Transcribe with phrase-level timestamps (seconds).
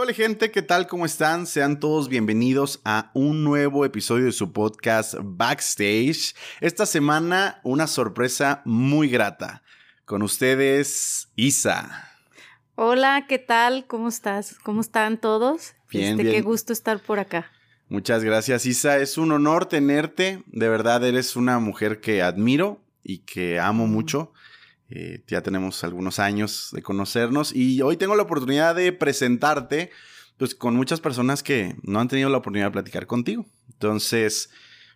[0.00, 0.50] Hola gente?
[0.50, 0.86] ¿Qué tal?
[0.86, 1.46] ¿Cómo están?
[1.46, 6.34] Sean todos bienvenidos a un nuevo episodio de su podcast Backstage.
[6.62, 9.62] Esta semana una sorpresa muy grata.
[10.06, 12.14] Con ustedes, Isa.
[12.76, 13.86] Hola, ¿qué tal?
[13.86, 14.58] ¿Cómo estás?
[14.62, 15.74] ¿Cómo están todos?
[15.90, 16.34] Bien, Este, bien.
[16.34, 17.52] Qué gusto estar por acá.
[17.90, 18.96] Muchas gracias, Isa.
[18.96, 20.42] Es un honor tenerte.
[20.46, 24.32] De verdad, eres una mujer que admiro y que amo mucho.
[24.90, 29.90] Eh, ya tenemos algunos años de conocernos y hoy tengo la oportunidad de presentarte
[30.36, 33.46] pues, con muchas personas que no han tenido la oportunidad de platicar contigo.
[33.72, 34.50] Entonces,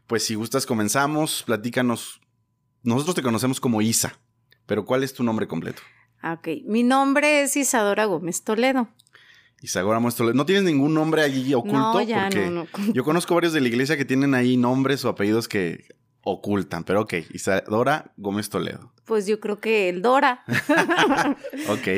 [0.07, 1.45] pues si gustas, comenzamos.
[1.45, 2.21] Platícanos.
[2.83, 4.19] Nosotros te conocemos como Isa,
[4.67, 5.83] pero ¿cuál es tu nombre completo?
[6.21, 8.89] Ah, Ok, mi nombre es Isadora Gómez Toledo.
[9.61, 10.33] Isadora Muestro.
[10.35, 11.79] ¿No tienes ningún nombre allí oculto?
[11.79, 12.93] no, ya Porque no, no.
[12.93, 15.87] Yo conozco varios de la iglesia que tienen ahí nombres o apellidos que
[16.25, 18.93] ocultan, pero ok, Isadora Gómez Toledo.
[19.05, 20.43] Pues yo creo que el Dora.
[21.69, 21.89] Ok,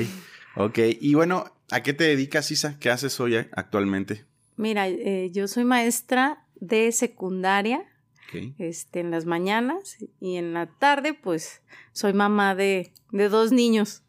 [0.56, 0.78] ok.
[1.00, 2.78] Y bueno, ¿a qué te dedicas, Isa?
[2.78, 4.24] ¿Qué haces hoy eh, actualmente?
[4.56, 7.84] Mira, eh, yo soy maestra de secundaria
[8.28, 8.54] Ok.
[8.58, 14.02] este, en las mañanas y en la tarde, pues soy mamá de, de dos niños.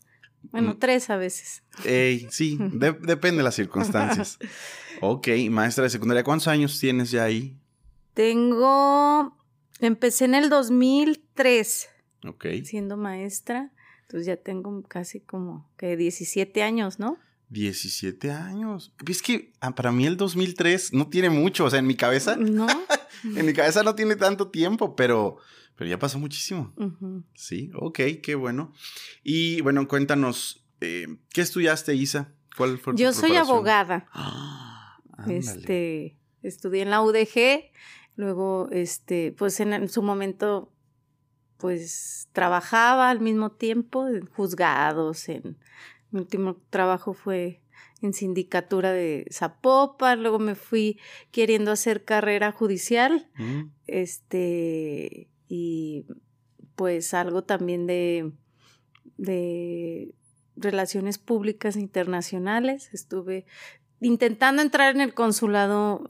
[0.51, 0.79] Bueno, Mm.
[0.79, 1.61] tres a veces.
[1.83, 4.39] Ey, sí, de- depende de las circunstancias.
[4.99, 7.55] Ok, maestra de secundaria, ¿cuántos años tienes ya ahí?
[8.15, 9.36] Tengo.
[9.79, 11.89] Empecé en el 2003
[12.25, 12.45] Ok.
[12.63, 13.71] siendo maestra.
[14.03, 17.17] Entonces ya tengo casi como que 17 años, ¿no?
[17.49, 18.93] 17 años.
[19.07, 22.35] Es que ah, para mí el 2003 no tiene mucho, o sea, en mi cabeza,
[22.35, 22.67] ¿No?
[23.23, 25.37] en mi cabeza no tiene tanto tiempo, pero,
[25.75, 26.73] pero ya pasó muchísimo.
[27.35, 28.73] Sí, ok, qué bueno.
[29.23, 32.33] Y bueno, cuéntanos, eh, ¿qué estudiaste, Isa?
[32.55, 34.07] ¿Cuál fue tu Yo soy abogada.
[35.19, 35.25] Ah.
[35.29, 37.71] Este, estudié en la UDG,
[38.17, 40.73] luego, este, pues en, su momento,
[41.57, 45.57] pues trabajaba al mismo tiempo en juzgados, en
[46.11, 47.61] mi último trabajo fue
[48.01, 50.99] en sindicatura de Zapopan, luego me fui
[51.31, 56.05] queriendo hacer carrera judicial, Mm, este, y
[56.75, 58.31] pues algo también de,
[59.17, 60.13] de
[60.55, 62.89] relaciones públicas internacionales.
[62.93, 63.45] Estuve
[64.01, 66.07] intentando entrar en el consulado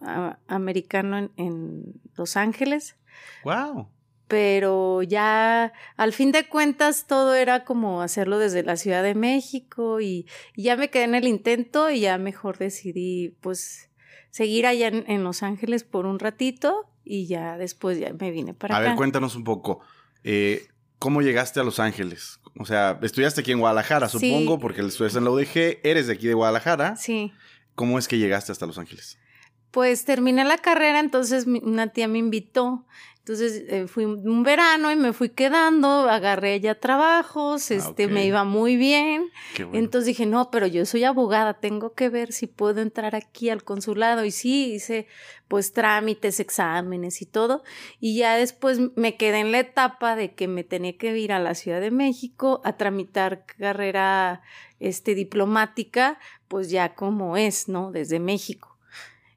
[0.47, 1.83] americano en, en
[2.15, 2.95] Los Ángeles,
[3.43, 3.87] Wow.
[4.27, 10.01] pero ya al fin de cuentas todo era como hacerlo desde la Ciudad de México
[10.01, 13.89] y, y ya me quedé en el intento y ya mejor decidí pues
[14.29, 18.53] seguir allá en, en Los Ángeles por un ratito y ya después ya me vine
[18.53, 18.87] para A acá.
[18.89, 19.79] ver, cuéntanos un poco.
[20.23, 20.67] eh,
[20.99, 22.39] ¿Cómo llegaste a Los Ángeles?
[22.59, 24.17] O sea, estudiaste aquí en Guadalajara, Sí.
[24.17, 26.95] supongo, porque estudiaste en la UDG, eres de aquí de Guadalajara.
[26.95, 27.31] Sí.
[27.77, 29.19] ¿Cómo es que llegaste hasta Los Ángeles?
[29.69, 32.87] Pues terminé la carrera, entonces una tía me invitó.
[33.27, 38.11] Entonces eh, fui un verano y me fui quedando, agarré ya trabajos, este, ok.
[38.13, 39.29] me iba muy bien.
[39.57, 39.71] Bueno.
[39.73, 43.65] Entonces dije, no, pero yo soy abogada, tengo que ver si puedo entrar aquí al
[43.65, 44.23] consulado.
[44.23, 45.07] Y sí, hice
[45.49, 47.65] pues trámites, exámenes y todo.
[47.99, 51.39] Y ya después me quedé en la etapa de que me tenía que ir a
[51.39, 54.41] la Ciudad de México a tramitar carrera
[54.79, 56.17] este, diplomática,
[56.47, 57.91] pues ya como es, ¿no?
[57.91, 58.76] Desde México.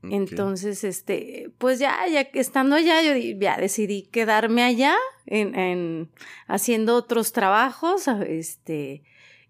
[0.03, 4.95] Entonces, este, pues ya, ya estando allá, yo ya decidí quedarme allá
[5.27, 6.11] en, en-
[6.47, 9.03] haciendo otros trabajos, a- este,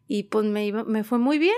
[0.08, 1.54] y pues me iba, me fue muy bien.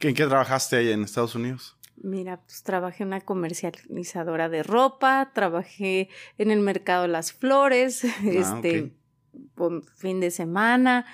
[0.00, 1.76] ¿En qué trabajaste ahí en Estados Unidos?
[1.96, 6.08] Mira, pues trabajé en una comercializadora de ropa, trabajé
[6.38, 8.92] en el mercado de las flores, este,
[9.54, 11.06] por fin de semana,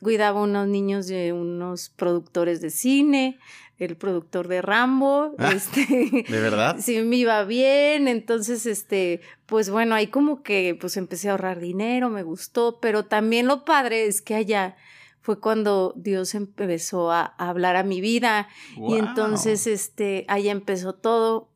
[0.00, 3.38] cuidaba unos niños de unos productores de cine,
[3.80, 6.76] el productor de Rambo, Ah, este, ¿De verdad?
[6.80, 11.58] sí me iba bien, entonces este, pues bueno, ahí como que pues empecé a ahorrar
[11.58, 14.76] dinero, me gustó, pero también lo padre es que allá
[15.22, 20.94] fue cuando Dios empezó a, a hablar a mi vida y entonces este, allá empezó
[20.94, 21.50] todo,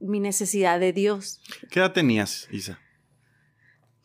[0.00, 1.40] mi necesidad de Dios.
[1.70, 2.78] ¿Qué edad tenías, Isa?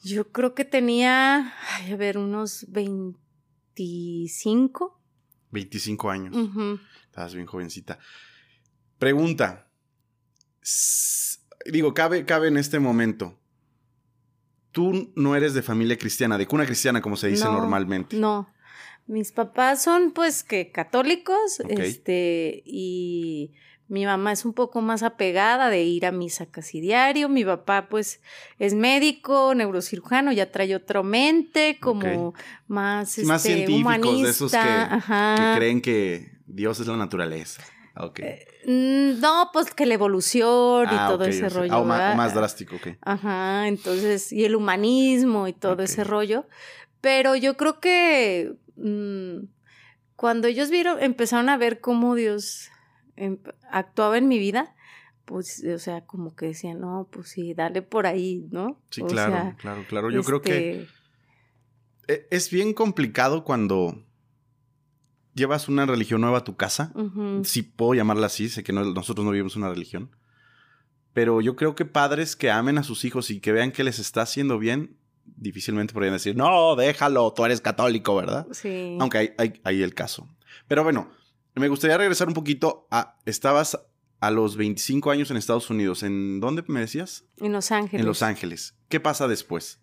[0.02, 5.00] Yo creo que tenía, ay, a ver, unos 25.
[5.52, 6.36] 25 años.
[7.10, 7.98] Estabas bien jovencita.
[9.00, 9.68] Pregunta.
[11.66, 13.40] Digo, cabe, cabe en este momento.
[14.72, 18.16] Tú no eres de familia cristiana, de cuna cristiana, como se dice No, normalmente.
[18.16, 18.54] No.
[19.08, 23.54] Mis papás son pues que católicos, este, y
[23.88, 27.28] mi mamá es un poco más apegada de ir a misa casi diario.
[27.28, 28.22] Mi papá, pues,
[28.60, 32.36] es médico, neurocirujano, ya trae otra mente, como
[32.68, 37.64] más, más este, científicos, de esos que, creen que Dios es la naturaleza.
[37.96, 38.26] Okay.
[38.26, 41.74] Eh, mm, no, pues que la evolución y ah, todo ese rollo.
[41.74, 42.98] Ah, más, drástico, ok.
[43.02, 46.48] Ajá, entonces, y el humanismo y todo ese rollo.
[47.02, 49.48] Pero yo creo que mm,
[50.16, 52.72] cuando ellos vieron, empezaron a ver cómo Dios
[53.20, 53.38] Em,
[53.70, 54.74] actuaba en mi vida,
[55.26, 58.80] pues, o sea, como que decía, no, pues sí, dale por ahí, ¿no?
[58.92, 60.10] Sí, claro, claro, claro.
[60.10, 60.88] Yo creo que
[62.08, 64.06] este e, es bien complicado cuando
[65.40, 66.94] llevas una religión nueva a tu casa.
[67.44, 70.16] Si puedo llamarla así, sé que nosotros no vivimos una religión.
[71.14, 73.98] Pero yo creo que padres que amen a sus hijos y que vean que les
[73.98, 78.46] está haciendo bien, difícilmente podrían decir, no, déjalo, tú eres católico, ¿verdad?
[78.52, 78.96] Sí.
[79.00, 80.30] Aunque hay, hay, hay el caso.
[80.68, 81.10] Pero bueno,
[81.56, 83.18] me gustaría regresar un poquito a.
[83.26, 83.80] Estabas
[84.20, 86.04] a los 25 años en Estados Unidos.
[86.04, 87.26] ¿En dónde me decías?
[87.38, 88.02] En Los Ángeles.
[88.02, 88.76] En Los Ángeles.
[88.88, 89.80] ¿Qué pasa después?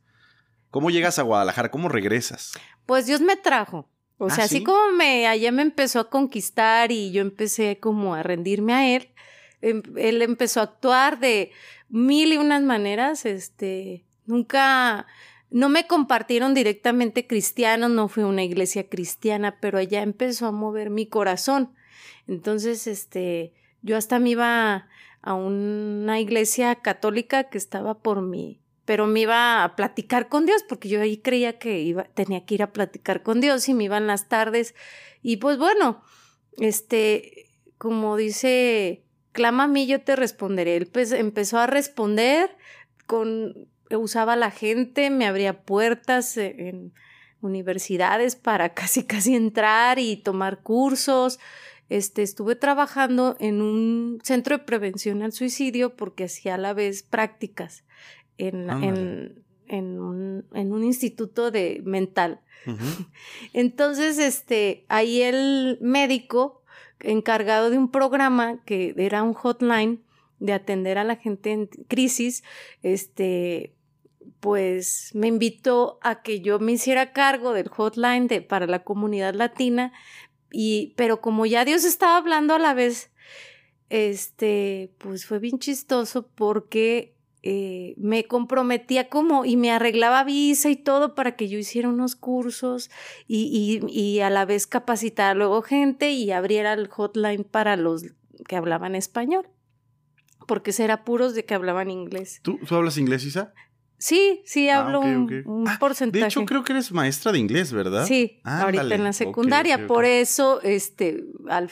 [0.70, 1.70] ¿Cómo llegas a Guadalajara?
[1.70, 2.52] ¿Cómo regresas?
[2.84, 3.88] Pues Dios me trajo.
[4.18, 8.14] O sea, ¿Ah, así como me allá me empezó a conquistar y yo empecé como
[8.14, 9.10] a rendirme a él,
[9.60, 11.52] em, él empezó a actuar de
[11.88, 15.06] mil y unas maneras, este, nunca
[15.50, 20.90] no me compartieron directamente cristianos, no fue una iglesia cristiana, pero allá empezó a mover
[20.90, 21.72] mi corazón.
[22.26, 23.52] Entonces, este,
[23.82, 24.88] yo hasta me iba
[25.22, 30.64] a una iglesia católica que estaba por mí, pero me iba a platicar con Dios,
[30.66, 33.84] porque yo ahí creía que iba, tenía que ir a platicar con Dios y me
[33.84, 34.74] iban las tardes.
[35.22, 36.02] Y pues bueno,
[36.58, 40.76] este, como dice, clama a mí, yo te responderé.
[40.76, 42.56] Él pues empezó a responder
[43.06, 46.92] con usaba la gente, me abría puertas en
[47.40, 51.40] universidades para casi casi entrar y tomar cursos.
[51.88, 57.02] Este, estuve trabajando en un centro de prevención al suicidio porque hacía a la vez
[57.02, 57.84] prácticas
[58.38, 62.40] en, en, en, un, en un, instituto de mental.
[63.52, 66.62] Entonces, este, ahí el médico
[67.00, 70.02] encargado de un programa que era un hotline
[70.38, 72.42] de atender a la gente en crisis,
[72.82, 73.74] este,
[74.40, 79.34] pues me invitó a que yo me hiciera cargo del hotline de, para la comunidad
[79.34, 79.92] latina
[80.50, 83.10] y pero como ya Dios estaba hablando a la vez
[83.88, 87.15] este pues fue bien chistoso porque
[87.48, 92.16] eh, me comprometía como y me arreglaba visa y todo para que yo hiciera unos
[92.16, 92.90] cursos
[93.28, 98.04] y, y, y a la vez capacitara luego gente y abriera el hotline para los
[98.48, 99.46] que hablaban español
[100.46, 102.40] porque será puros de que hablaban inglés.
[102.42, 103.52] ¿Tú, ¿tú hablas inglés, Isa?
[103.98, 106.22] Sí, sí, ah, hablo un, ah, porcentaje.
[106.22, 108.06] De hecho, creo que eres maestra de inglés, ¿verdad?
[108.06, 109.86] Sí, ahorita en la secundaria.
[109.86, 111.24] por eso, este,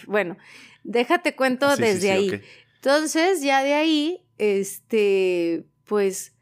[0.07, 0.37] bueno,
[0.85, 2.41] déjate cuento ah, desde ahí.
[2.77, 6.35] Entonces, ya de ahí, este, pues,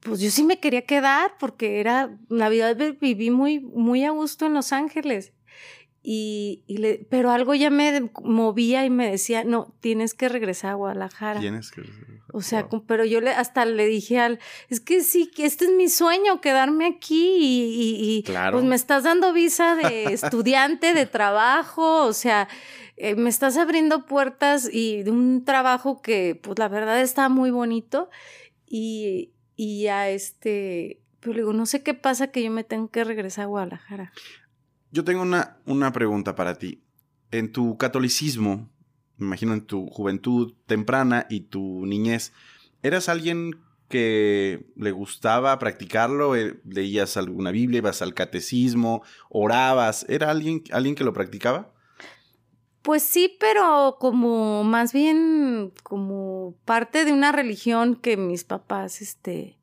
[0.00, 4.54] pues yo sí me quería quedar porque era, Navidad viví muy, muy a gusto en
[4.54, 5.32] Los Ángeles.
[6.06, 10.72] Y, y le, pero algo ya me movía y me decía, no, tienes que regresar
[10.72, 11.40] a Guadalajara.
[11.40, 11.80] Tienes que
[12.30, 14.38] O sea, pero yo le, hasta le dije al,
[14.68, 19.04] es que sí, que este es mi sueño, quedarme aquí y, y, pues me estás
[19.04, 22.48] dando visa de estudiante, de trabajo, o sea,
[22.96, 27.50] eh, me estás abriendo puertas y de un trabajo que, pues la verdad está muy
[27.50, 28.08] bonito
[28.66, 33.02] y, y a este, pero digo, no sé qué pasa que yo me tengo que
[33.02, 34.12] regresar a Guadalajara.
[34.92, 36.82] Yo tengo una, una pregunta para ti.
[37.32, 38.70] En tu catolicismo,
[39.16, 42.32] me imagino en tu juventud temprana y tu niñez,
[42.82, 43.56] ¿eras alguien
[43.88, 46.36] que le gustaba practicarlo?
[46.36, 47.78] Eh, ¿Leías alguna Biblia?
[47.78, 49.02] ¿Ibas al catecismo?
[49.30, 50.06] ¿Orabas?
[50.08, 51.73] ¿Era alguien, alguien que lo practicaba?
[52.84, 59.56] Pues sí, pero como más bien como parte de una religión que mis papás, este,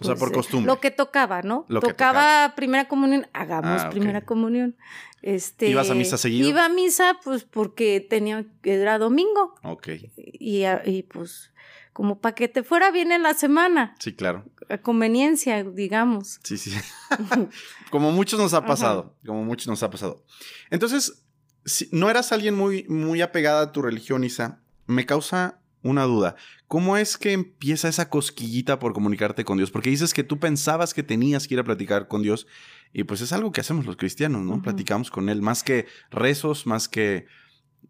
[0.00, 0.66] o sea, por pues, costumbre.
[0.66, 1.66] Lo que tocaba, ¿no?
[1.68, 4.74] Lo tocaba, primera comunión, hagamos ah, primera comunión.
[5.20, 6.48] Este, ¿Ibas a misa seguido?
[6.48, 9.54] Iba a misa, pues, porque tenía, era domingo.
[9.62, 9.88] Ok.
[10.16, 11.52] Y, y pues,
[11.92, 13.94] como para que te fuera bien en la semana.
[13.98, 14.46] Sí, claro.
[14.70, 16.40] A conveniencia, digamos.
[16.42, 16.72] Sí, sí.
[17.90, 19.14] como muchos nos ha pasado.
[19.26, 20.24] Como muchos nos ha pasado.
[20.70, 21.25] Entonces,
[21.66, 26.36] si no eras alguien muy, muy apegada a tu religión, Isa, me causa una duda.
[26.68, 29.70] ¿Cómo es que empieza esa cosquillita por comunicarte con Dios?
[29.70, 32.46] Porque dices que tú pensabas que tenías que ir a platicar con Dios
[32.92, 34.62] y pues es algo que hacemos los cristianos, ¿no?
[34.62, 37.26] Platicamos con Él, más que rezos, más que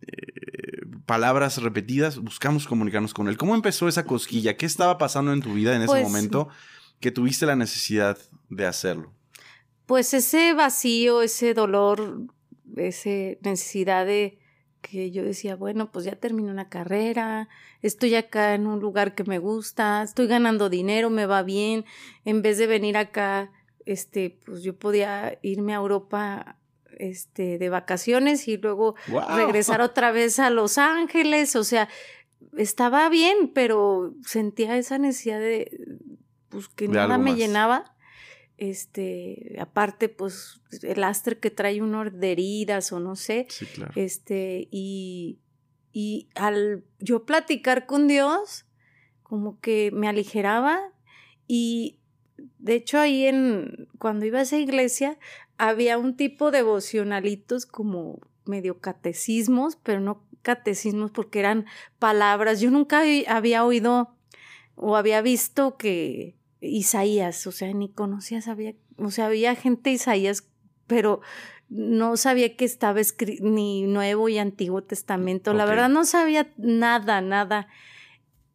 [0.00, 3.36] eh, palabras repetidas, buscamos comunicarnos con Él.
[3.36, 4.56] ¿Cómo empezó esa cosquilla?
[4.56, 6.48] ¿Qué estaba pasando en tu vida en ese pues momento
[6.98, 8.18] que tuviste la necesidad
[8.48, 9.16] de hacerlo?
[9.86, 12.26] pues ese vacío, ese dolor,
[12.76, 13.10] esa
[13.42, 14.38] necesidad de
[14.80, 17.48] que yo decía, bueno, pues ya terminé una carrera,
[17.82, 21.84] estoy acá en un lugar que me gusta, estoy ganando dinero, me va bien,
[22.24, 23.50] en vez de venir acá,
[23.84, 26.58] este, pues yo podía irme a Europa
[26.98, 28.94] este, de vacaciones y luego
[29.34, 31.88] regresar otra vez a Los Ángeles, o sea,
[32.56, 35.98] estaba bien, pero sentía esa necesidad de,
[36.48, 37.95] pues que nada me llenaba
[38.58, 43.46] este, aparte, pues, el astre que trae uno de heridas o no sé.
[43.48, 43.92] Sí, claro.
[43.96, 45.38] Este, y,
[45.92, 48.66] y al yo platicar con Dios,
[49.22, 50.92] como que me aligeraba
[51.48, 51.98] y
[52.58, 55.18] de hecho ahí en, cuando iba a esa iglesia,
[55.58, 61.66] había un tipo de devocionalitos como medio catecismos, pero no catecismos porque eran
[61.98, 62.60] palabras.
[62.60, 64.14] Yo nunca había oído
[64.76, 70.48] o había visto que Isaías, o sea, ni conocía, sabía, o sea, había gente Isaías,
[70.86, 71.20] pero
[71.68, 73.00] no sabía que estaba
[73.40, 77.68] ni Nuevo y Antiguo Testamento, la verdad no sabía nada, nada.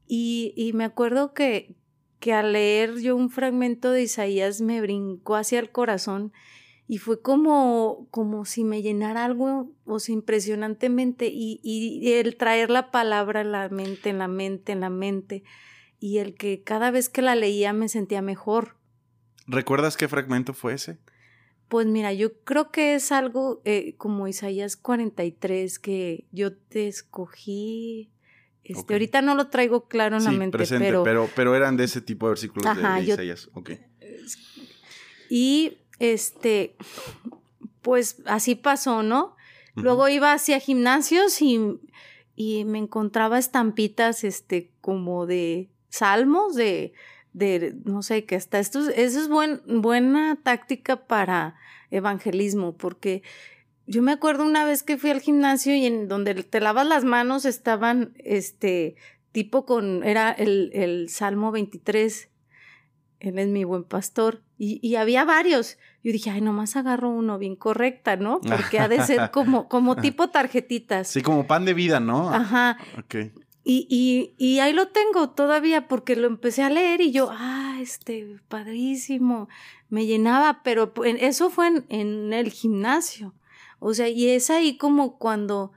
[0.08, 1.76] Y, y me acuerdo que,
[2.20, 6.34] que al leer yo un fragmento de Isaías me brincó hacia el corazón
[6.88, 12.70] y fue como, como si me llenara algo, o sea, impresionantemente, y, y el traer
[12.70, 15.44] la palabra en la mente, en la mente, en la mente
[16.02, 18.76] y el que cada vez que la leía me sentía mejor.
[19.46, 20.98] ¿Recuerdas qué fragmento fue ese?
[21.70, 28.10] Pues mira, yo creo que es algo eh, como Isaías 43, que yo te escogí.
[28.64, 31.56] Este, Ahorita no lo traigo claro en la mente, pero, pero, pero...
[31.56, 33.50] eran de ese tipo de versículos de, Isaías.
[35.30, 36.76] Y este,
[37.84, 39.36] pues así pasó, ¿no?
[39.76, 41.80] Luego iba hacia gimnasios y,
[42.36, 46.94] y me encontraba estampitas, este, como de salmos de,
[47.34, 51.56] de no sé, que hasta esto, eso es buen, buena táctica para
[51.92, 53.22] evangelismo, porque
[53.86, 57.04] yo me acuerdo una vez que fui al gimnasio y en donde te lavas las
[57.04, 58.96] manos estaban, este,
[59.32, 62.30] tipo con, era el, el Salmo 23,
[63.20, 65.78] él es mi buen pastor, y, y, había varios.
[66.04, 68.40] Yo dije, ay, nomás agarro uno bien correcta, ¿no?
[68.42, 71.08] Porque ha de ser como, como tipo tarjetitas.
[71.08, 72.30] Sí, como pan de vida, ¿no?
[72.30, 72.78] Ajá.
[73.00, 73.16] Ok.
[73.64, 77.78] Y, y, y, ahí lo tengo todavía porque lo empecé a leer y yo, ah,
[77.80, 79.50] este, padrísimo,
[79.90, 83.36] me llenaba, pero eso fue en, en el gimnasio.
[83.78, 85.74] O sea, y es ahí como cuando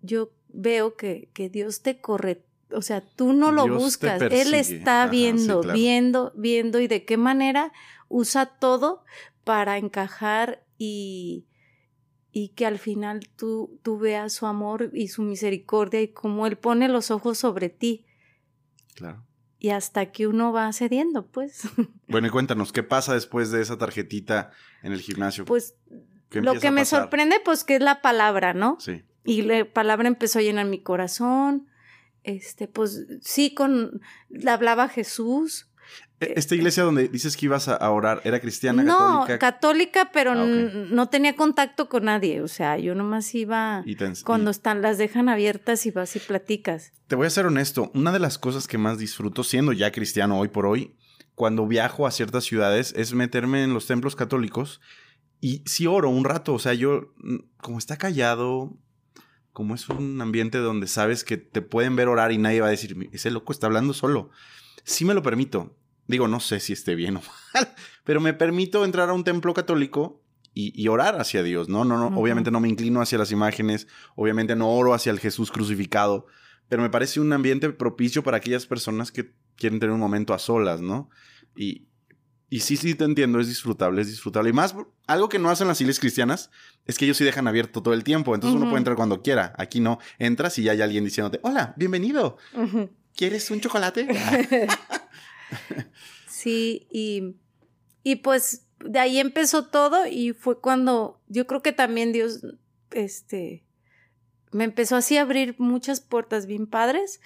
[0.00, 5.06] yo veo que, que Dios te corre, o sea, tú no lo buscas, Él está
[5.06, 7.72] viendo, viendo, viendo y de qué manera
[8.08, 9.04] usa todo
[9.44, 11.46] para encajar y,
[12.38, 16.58] y que al final tú, tú veas su amor y su misericordia y cómo Él
[16.58, 18.04] pone los ojos sobre ti.
[18.94, 19.24] Claro.
[19.58, 21.62] Y hasta que uno va cediendo, pues.
[22.08, 24.50] Bueno, y cuéntanos, ¿qué pasa después de esa tarjetita
[24.82, 25.46] en el gimnasio?
[25.46, 25.76] Pues
[26.30, 28.76] lo que me sorprende, pues, que es la palabra, ¿no?
[28.80, 29.02] Sí.
[29.24, 31.68] Y la palabra empezó a llenar mi corazón.
[32.22, 35.70] Este, pues sí, con, le hablaba Jesús,
[36.18, 39.32] ¿Esta iglesia donde dices que ibas a orar era cristiana, católica?
[39.34, 42.40] No, católica, pero ah, no tenía contacto con nadie.
[42.40, 43.84] O sea, yo nomás iba
[44.24, 46.92] cuando están, las dejan abiertas y vas y platicas.
[47.06, 50.38] Te voy a ser honesto, una de las cosas que más disfruto siendo ya cristiano
[50.38, 50.96] hoy por hoy,
[51.34, 54.80] cuando viajo a ciertas ciudades, es meterme en los templos católicos
[55.40, 56.54] y sí oro un rato.
[56.54, 57.12] O sea, yo,
[57.58, 58.78] como está callado,
[59.52, 62.70] como es un ambiente donde sabes que te pueden ver orar y nadie va a
[62.70, 64.30] decir, ese loco está hablando solo.
[64.86, 65.76] Sí me lo permito
[66.08, 67.22] Digo, no sé si esté bien o
[67.54, 67.74] mal,
[68.04, 70.22] pero me permito entrar a un templo católico
[70.58, 71.84] y, orar hacia Dios, ¿no?
[71.84, 75.52] No, no, obviamente no me inclino hacia las imágenes, obviamente no oro hacia el Jesús
[75.52, 76.24] crucificado,
[76.70, 80.38] pero me parece un ambiente propicio para aquellas personas que quieren tener un momento a
[80.38, 81.10] solas, ¿no?
[81.54, 81.88] Y,
[82.48, 84.48] y sí, sí te entiendo, es disfrutable, es disfrutable.
[84.48, 84.74] Y más,
[85.06, 86.50] algo que no hacen las iglesias cristianas
[86.86, 89.52] es que ellos sí dejan abierto todo el tiempo, entonces uno puede entrar cuando quiera.
[89.58, 92.38] Aquí no, entras y ya hay alguien diciéndote, hola, bienvenido.
[93.16, 94.06] ¿Quieres un chocolate?
[96.28, 97.34] sí, y,
[98.02, 102.42] y pues de ahí empezó todo y fue cuando yo creo que también Dios,
[102.90, 103.64] este,
[104.52, 107.20] me empezó así a abrir muchas puertas bien padres,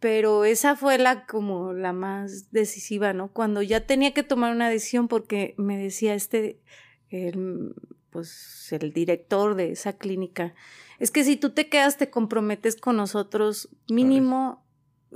[0.00, 3.32] pero esa fue la como la más decisiva, ¿no?
[3.32, 6.60] Cuando ya tenía que tomar una decisión porque me decía este,
[7.08, 7.74] el,
[8.10, 10.54] pues el director de esa clínica,
[10.98, 14.65] es que si tú te quedas te comprometes con nosotros mínimo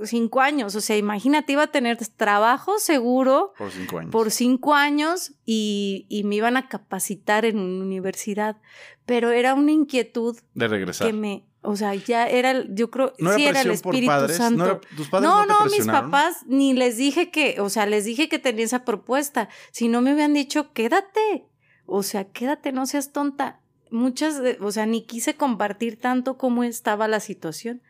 [0.05, 0.75] cinco años.
[0.75, 3.53] O sea, imagínate, iba a tener trabajo seguro.
[3.57, 4.11] Por cinco años.
[4.11, 8.57] Por cinco años y, y me iban a capacitar en una universidad.
[9.05, 10.37] Pero era una inquietud.
[10.53, 11.07] De regresar.
[11.07, 14.37] Que me, O sea, ya era, yo creo, ¿No era sí era el Espíritu padres?
[14.37, 14.57] Santo.
[14.57, 17.69] ¿No era- tus padres no, no te no, mis papás ni les dije que, o
[17.69, 19.49] sea, les dije que tenía esa propuesta.
[19.71, 21.45] Si no me hubieran dicho, quédate.
[21.85, 23.59] O sea, quédate, no seas tonta.
[23.91, 27.81] Muchas, de- o sea, ni quise compartir tanto cómo estaba la situación.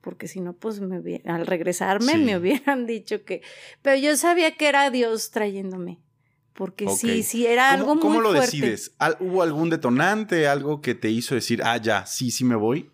[0.00, 2.18] Porque si no, pues me hubie- al regresarme Sí.
[2.18, 3.42] me hubieran dicho que.
[3.82, 5.98] Pero yo sabía que era Dios trayéndome.
[6.52, 6.96] Porque Ok.
[6.96, 8.46] sí, sí, era algo ¿Cómo, muy cómo lo fuerte.
[8.46, 8.94] decides?
[8.98, 12.90] ¿Al- ¿Hubo algún detonante, algo que te hizo decir, ah, ya, sí, sí me voy?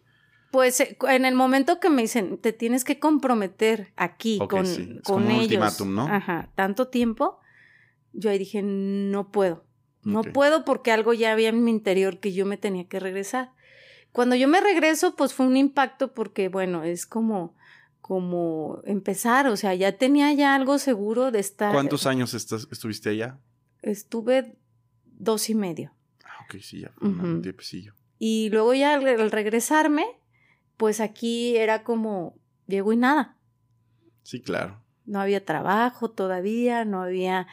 [0.50, 4.82] Pues eh, en el momento que me dicen, te tienes que comprometer aquí con, sí.
[4.98, 5.42] Es con como un ellos.
[5.44, 6.06] ultimátum, ¿no?
[6.08, 7.40] Ajá, tanto tiempo,
[8.12, 9.64] yo ahí dije, no puedo.
[10.02, 13.52] No puedo porque algo ya había en mi interior que yo me tenía que regresar.
[14.14, 17.56] Cuando yo me regreso, pues fue un impacto porque, bueno, es como,
[18.00, 21.72] como empezar, o sea, ya tenía ya algo seguro de estar.
[21.72, 23.40] ¿Cuántos años estás- estuviste allá?
[23.82, 24.54] Estuve
[25.04, 25.92] dos y medio.
[26.24, 27.92] Ah, ok, sí, ya fue un tiempecillo.
[28.20, 30.04] Y luego ya al, al regresarme,
[30.76, 33.36] pues aquí era como, llego y nada.
[34.22, 34.80] Sí, claro.
[35.06, 37.48] No había trabajo todavía, no había,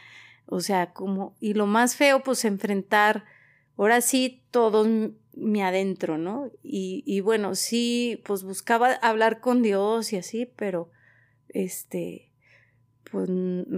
[0.46, 3.25] o sea, como, y lo más feo, pues enfrentar,
[3.82, 4.88] ahora sí, todo
[5.34, 6.52] mi adentro, ¿no?
[6.62, 10.92] Y, y bueno, sí, pues buscaba hablar con Dios y así, pero,
[11.50, 12.32] este,
[13.12, 13.30] pues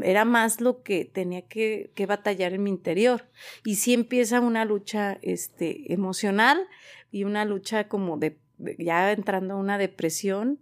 [0.04, 3.30] era más lo que tenía que, que batallar en mi interior.
[3.64, 6.68] Y sí empieza una lucha, este, emocional
[7.12, 8.38] y una lucha como de,
[8.78, 10.60] ya entrando a una depresión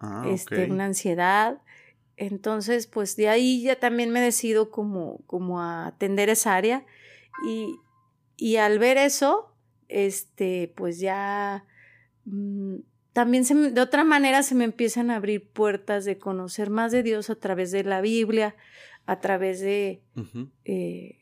[0.00, 1.62] Ah, este, una ansiedad.
[2.16, 6.84] Entonces, pues de ahí ya también me decido como, como a atender esa área.
[7.46, 7.80] Y,
[8.36, 9.54] y al ver eso,
[9.88, 11.64] este, pues ya
[12.24, 12.76] mm,
[13.12, 17.02] también se de otra manera se me empiezan a abrir puertas de conocer más de
[17.02, 18.56] Dios a través de la Biblia,
[19.06, 20.02] a través de,
[20.64, 21.18] eh,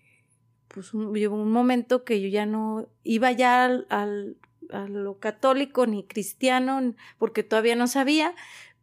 [0.68, 4.36] pues un, un momento que yo ya no iba ya al, al-
[4.70, 8.34] a lo católico ni cristiano, porque todavía no sabía,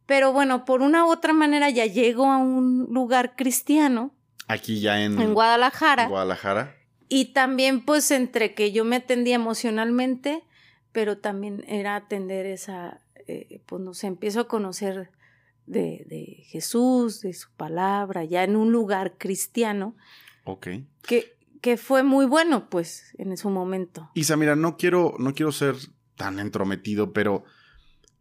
[0.05, 4.11] pero bueno, por una u otra manera ya llego a un lugar cristiano.
[4.47, 6.03] Aquí ya en, en Guadalajara.
[6.03, 6.75] En Guadalajara.
[7.09, 10.43] Y también pues entre que yo me atendía emocionalmente,
[10.91, 15.11] pero también era atender esa, eh, pues no sé, empiezo a conocer
[15.65, 19.95] de, de Jesús, de su palabra, ya en un lugar cristiano,
[20.45, 20.67] Ok.
[21.03, 24.09] que, que fue muy bueno, pues, en su momento.
[24.15, 25.75] Isa, mira, no quiero, no quiero ser
[26.15, 27.43] tan entrometido, pero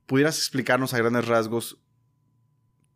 [0.06, 1.78] ¿pudieras explicarnos a grandes rasgos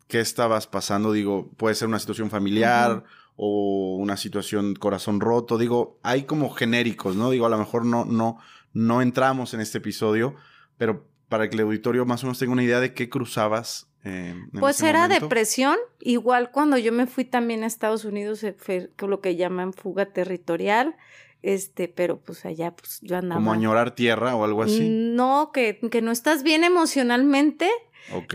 [0.09, 1.13] qué estabas pasando?
[1.13, 3.05] Digo, puede ser una situación familiar.
[3.37, 5.59] O una situación corazón roto.
[5.59, 7.31] Digo, hay como genéricos, ¿no?
[7.31, 8.39] Digo, a lo mejor no, no,
[8.73, 10.35] no entramos en este episodio,
[10.77, 13.89] pero para que el auditorio más o menos tenga una idea de qué cruzabas.
[14.05, 15.25] eh, en Pues ese era momento.
[15.27, 19.73] depresión, igual cuando yo me fui también a Estados Unidos, eh, fue lo que llaman
[19.73, 20.97] fuga territorial,
[21.41, 23.41] este, pero pues allá pues yo andaba...
[23.41, 24.89] Como añorar tierra o algo así.
[24.91, 27.71] No, que, que no estás bien emocionalmente
[28.15, 28.35] Ok.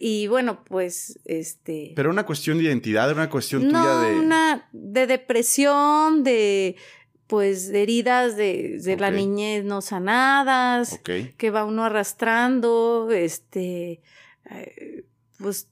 [0.00, 1.92] Y bueno, pues este...
[1.96, 4.18] Pero una cuestión de identidad, era una cuestión no, tuya de.
[4.18, 6.76] una de depresión, de
[7.26, 11.36] pues de heridas de, de la niñez no sanadas, Ok.
[11.36, 14.02] que va uno arrastrando, este,
[14.50, 15.04] eh,
[15.38, 15.68] pues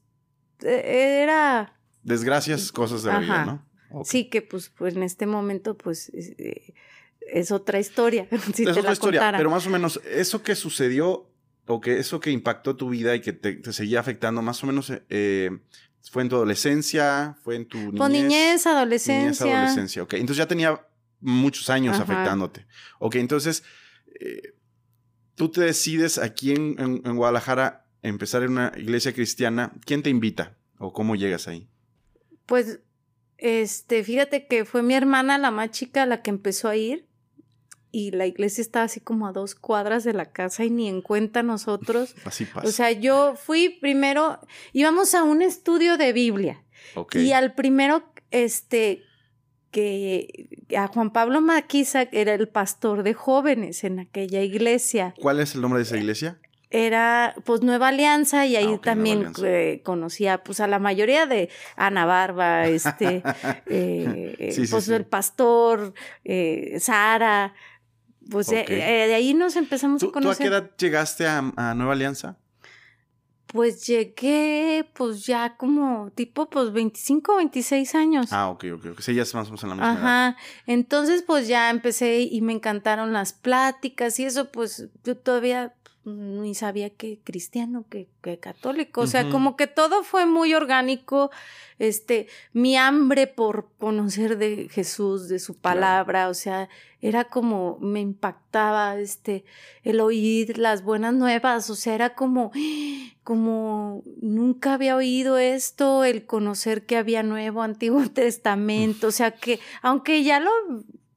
[0.61, 3.45] eh, era, Desgracias, cosas de la vida.
[3.91, 4.05] ¿no?
[4.05, 6.73] Sí que pues, pues en este momento pues es, eh,
[7.19, 9.37] es otra historia, si es te otra la historia, contara.
[9.37, 11.28] pero más o menos, eso que sucedió
[11.71, 14.67] o que eso que impactó tu vida y que te, te seguía afectando, más o
[14.67, 15.51] menos eh,
[16.11, 17.97] fue en tu adolescencia, fue en tu niñez.
[17.99, 19.19] Pues niñez, adolescencia.
[19.21, 20.13] Niñez, adolescencia, ok.
[20.15, 20.81] Entonces ya tenía
[21.19, 22.03] muchos años Ajá.
[22.03, 22.65] afectándote.
[22.99, 23.63] Ok, entonces
[24.19, 24.53] eh,
[25.35, 29.73] tú te decides aquí en, en- en Guadalajara empezar en una iglesia cristiana.
[29.85, 31.67] ¿Quién te invita o cómo llegas ahí?
[32.45, 32.79] Pues,
[33.37, 37.05] este, fíjate que fue mi hermana, la más chica, la que empezó a ir.
[37.91, 41.01] Y la iglesia estaba así como a dos cuadras de la casa y ni en
[41.01, 42.15] cuenta nosotros.
[42.25, 42.67] Así pasa.
[42.67, 44.39] O sea, yo fui primero,
[44.73, 46.63] íbamos a un estudio de Biblia.
[47.13, 49.03] Y al primero, este,
[49.71, 55.13] que a Juan Pablo Maquiza era el pastor de jóvenes en aquella iglesia.
[55.19, 56.39] ¿Cuál es el nombre de esa iglesia?
[56.71, 61.49] Era pues Nueva Alianza y ahí Ah, también eh, conocía pues a la mayoría de
[61.75, 63.23] Ana Barba, este,
[63.65, 64.93] eh, Sí, sí, pues sí.
[64.93, 67.55] el pastor, eh, Sara,
[68.29, 70.37] pues de- eh, de ahí nos empezamos ¿Tú, a tú a conocer.
[70.43, 72.37] qué edad llegaste a, a Nueva Alianza?
[73.47, 78.31] Pues llegué pues ya como tipo pues 25, 26 años.
[78.31, 78.85] Ah, ok, ok.
[78.91, 78.99] ok.
[78.99, 79.97] Sí, ya estamos en la misma edad.
[79.97, 80.37] Ajá,
[80.67, 85.73] entonces pues ya empecé y me encantaron las pláticas y eso pues yo todavía
[86.05, 89.01] ni sabía que cristiano, que, que católico.
[89.01, 91.31] O sea, como que todo fue muy orgánico.
[91.77, 96.69] Este, mi hambre por conocer de Jesús, de su palabra, o sea,
[97.01, 99.45] era como me impactaba este
[99.83, 102.51] el oír las buenas nuevas, o sea, era como
[103.23, 109.59] como nunca había oído esto, el conocer que había Nuevo Antiguo Testamento, o sea, que
[109.81, 110.51] aunque ya lo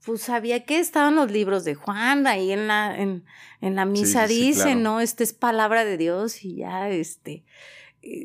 [0.04, 3.24] pues sabía que estaban los libros de Juan, ahí en la, en,
[3.60, 5.00] en la misa dice, ¿no?
[5.00, 7.44] Esta es palabra de Dios y ya, este,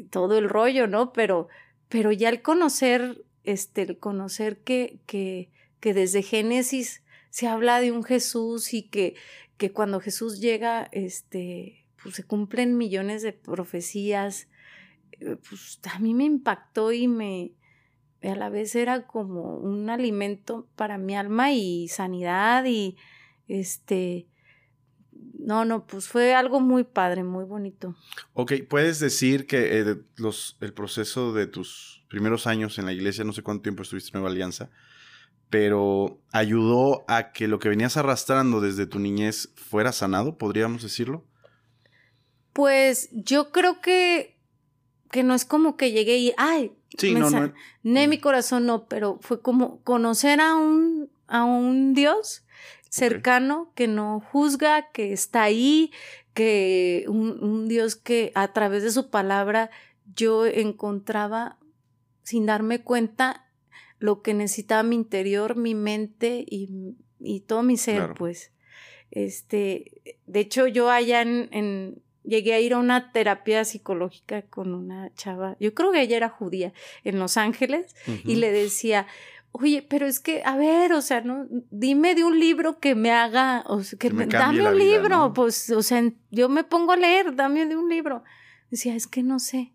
[0.10, 1.14] todo el rollo, ¿no?
[1.14, 1.48] Pero,
[1.88, 7.92] pero ya el conocer, este, el conocer que, que, que desde Génesis se habla de
[7.92, 9.16] un Jesús y que,
[9.58, 14.48] que cuando Jesús llega, este, pues se cumplen millones de profecías,
[15.20, 17.52] eh, pues a mí me impactó y me,
[18.30, 22.98] a la vez era como un alimento para mi alma y sanidad y
[23.48, 24.28] este
[25.40, 27.96] no, no, pues fue algo muy padre, muy bonito.
[28.34, 33.24] Ok, puedes decir que eh, los, el proceso de tus primeros años en la iglesia,
[33.24, 34.70] no sé cuánto tiempo estuviste en Nueva Alianza,
[35.50, 41.24] pero ayudó a que lo que venías arrastrando desde tu niñez fuera sanado, podríamos decirlo.
[42.54, 44.38] Pues yo creo que,
[45.12, 47.54] que no es como que llegué y, ay, Sí, no, no.
[47.84, 52.44] Ne mi corazón no, pero fue como conocer a un, a un Dios
[52.90, 55.92] cercano que no juzga, que está ahí,
[56.34, 59.70] que un, un, Dios que a través de su palabra
[60.16, 61.58] yo encontraba
[62.24, 63.48] sin darme cuenta
[64.00, 68.52] lo que necesitaba mi interior, mi mente y, y todo mi ser, pues.
[69.12, 75.14] Este, de hecho, yo allá en, llegué a ir a una terapia psicológica con una
[75.16, 79.08] chava, yo creo que ella era judía, en Los Ángeles, y le decía,
[79.52, 83.12] oye, pero es que, a ver, o sea, no, dime de un libro que me
[83.12, 86.98] haga, o sea, que, me, dame un libro, pues, o sea, yo me pongo a
[86.98, 88.24] leer, dame de un libro.
[88.70, 89.74] Decía, es que no sé.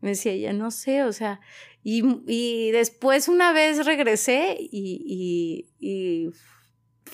[0.00, 1.40] Me decía ella, no sé, o sea,
[1.82, 6.30] y, y después una vez regresé y, y, y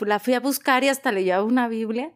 [0.05, 2.13] la fui a buscar y hasta le llevaba una Biblia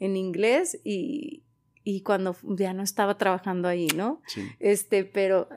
[0.00, 1.44] en inglés y,
[1.90, 4.20] y cuando ya no estaba trabajando ahí, ¿no?
[4.26, 4.46] Sí.
[4.60, 5.48] Este, pero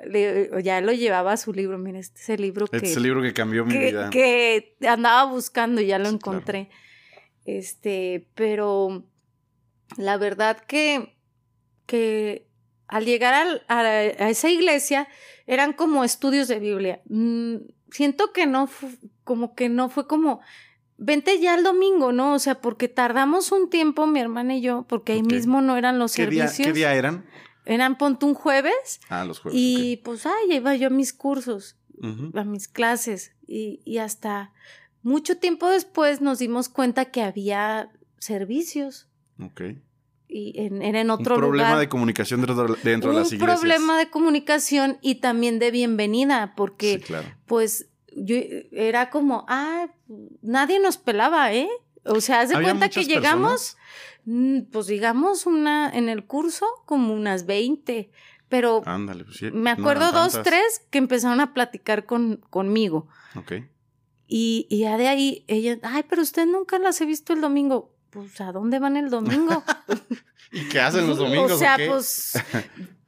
[0.63, 2.77] ya lo llevaba a su libro, mira, este es el libro que...
[2.77, 4.09] Este es el libro que cambió mi vida.
[4.09, 6.69] Que andaba buscando y ya lo encontré.
[7.43, 9.03] Este, pero
[9.97, 11.17] la verdad que,
[11.85, 12.47] que
[12.87, 15.09] al llegar a, esa iglesia
[15.47, 17.01] eran como estudios de Biblia.
[17.09, 17.57] Mm,
[17.91, 18.69] siento que no,
[19.25, 20.39] como que no fue como
[21.01, 22.33] vente ya el domingo, ¿no?
[22.33, 25.97] O sea, porque tardamos un tiempo, mi hermana y yo, porque ahí mismo no eran
[25.99, 26.57] los ¿Qué servicios.
[26.57, 27.25] Día, ¿Qué día eran?
[27.65, 29.01] Eran ponte un jueves.
[29.09, 29.59] Ah, los jueves.
[29.59, 31.75] Y pues, ay, iba yo a mis cursos,
[32.33, 33.33] a mis clases.
[33.47, 34.53] Y, y hasta
[35.01, 39.07] mucho tiempo después nos dimos cuenta que había servicios.
[39.39, 39.61] Ok.
[40.27, 41.35] Y en, era en otro.
[41.35, 43.33] Un problema de comunicación dentro, de las iglesias.
[43.33, 47.27] Un problema de comunicación y también de bienvenida, porque sí, claro.
[47.47, 48.35] pues yo
[48.71, 49.87] era como, ah,
[50.41, 51.69] nadie nos pelaba, ¿eh?
[52.03, 53.77] O sea, haz de cuenta que llegamos,
[54.25, 58.11] mm, pues digamos, una, en el curso, como unas 20,
[58.49, 63.07] pero Ándale, pues me acuerdo dos, tres que empezaron a platicar con, conmigo.
[63.35, 63.53] Ok.
[64.27, 67.93] Y, y ya de ahí, ella, ay, pero usted nunca las he visto el domingo.
[68.09, 69.63] Pues, ¿a dónde van el domingo?
[70.51, 71.53] ¿Y qué hacen los domingos?
[71.53, 72.33] O sea, pues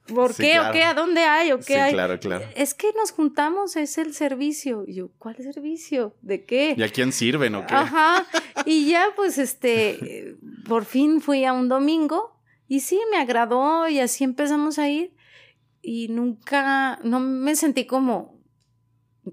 [0.07, 0.59] ¿Por qué?
[0.59, 0.83] ¿O qué?
[0.83, 1.51] ¿A dónde hay?
[1.51, 1.93] ¿O qué sí, hay?
[1.93, 2.45] claro, claro.
[2.55, 4.83] Es que nos juntamos, es el servicio.
[4.85, 6.15] Y yo, ¿cuál servicio?
[6.21, 6.75] ¿De qué?
[6.77, 7.73] ¿Y a quién sirven o qué?
[7.73, 8.25] Ajá.
[8.65, 10.35] Y ya, pues, este,
[10.67, 15.13] por fin fui a un domingo y sí, me agradó y así empezamos a ir.
[15.81, 18.41] Y nunca, no me sentí como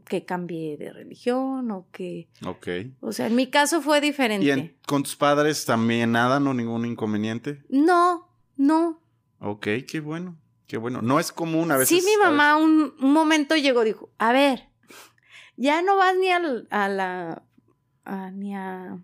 [0.05, 2.29] que cambié de religión o que...
[2.47, 2.69] Ok.
[3.01, 4.47] O sea, en mi caso fue diferente.
[4.47, 7.65] ¿Y con tus padres también nada, no ningún inconveniente?
[7.69, 9.01] No, no.
[9.41, 10.39] Ok, qué bueno.
[10.71, 11.03] Qué bueno.
[11.03, 11.99] No es común a veces.
[11.99, 14.69] Sí, mi mamá un, momento llegó, dijo, a ver,
[15.57, 17.43] ya no vas ni a la,
[18.33, 18.97] ni a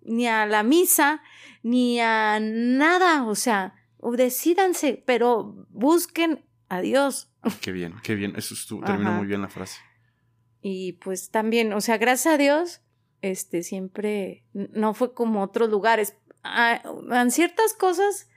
[0.00, 1.20] ni a la misa,
[1.62, 7.30] ni a nada, o sea, decídanse, pero busquen a Dios.
[7.60, 9.82] qué bien, qué bien, eso estuvo, terminó muy bien la frase.
[10.62, 12.80] Y pues también, o sea, gracias a Dios,
[13.20, 16.16] este, siempre, no fue como otros lugares.
[16.42, 18.28] Ah, en ciertas cosas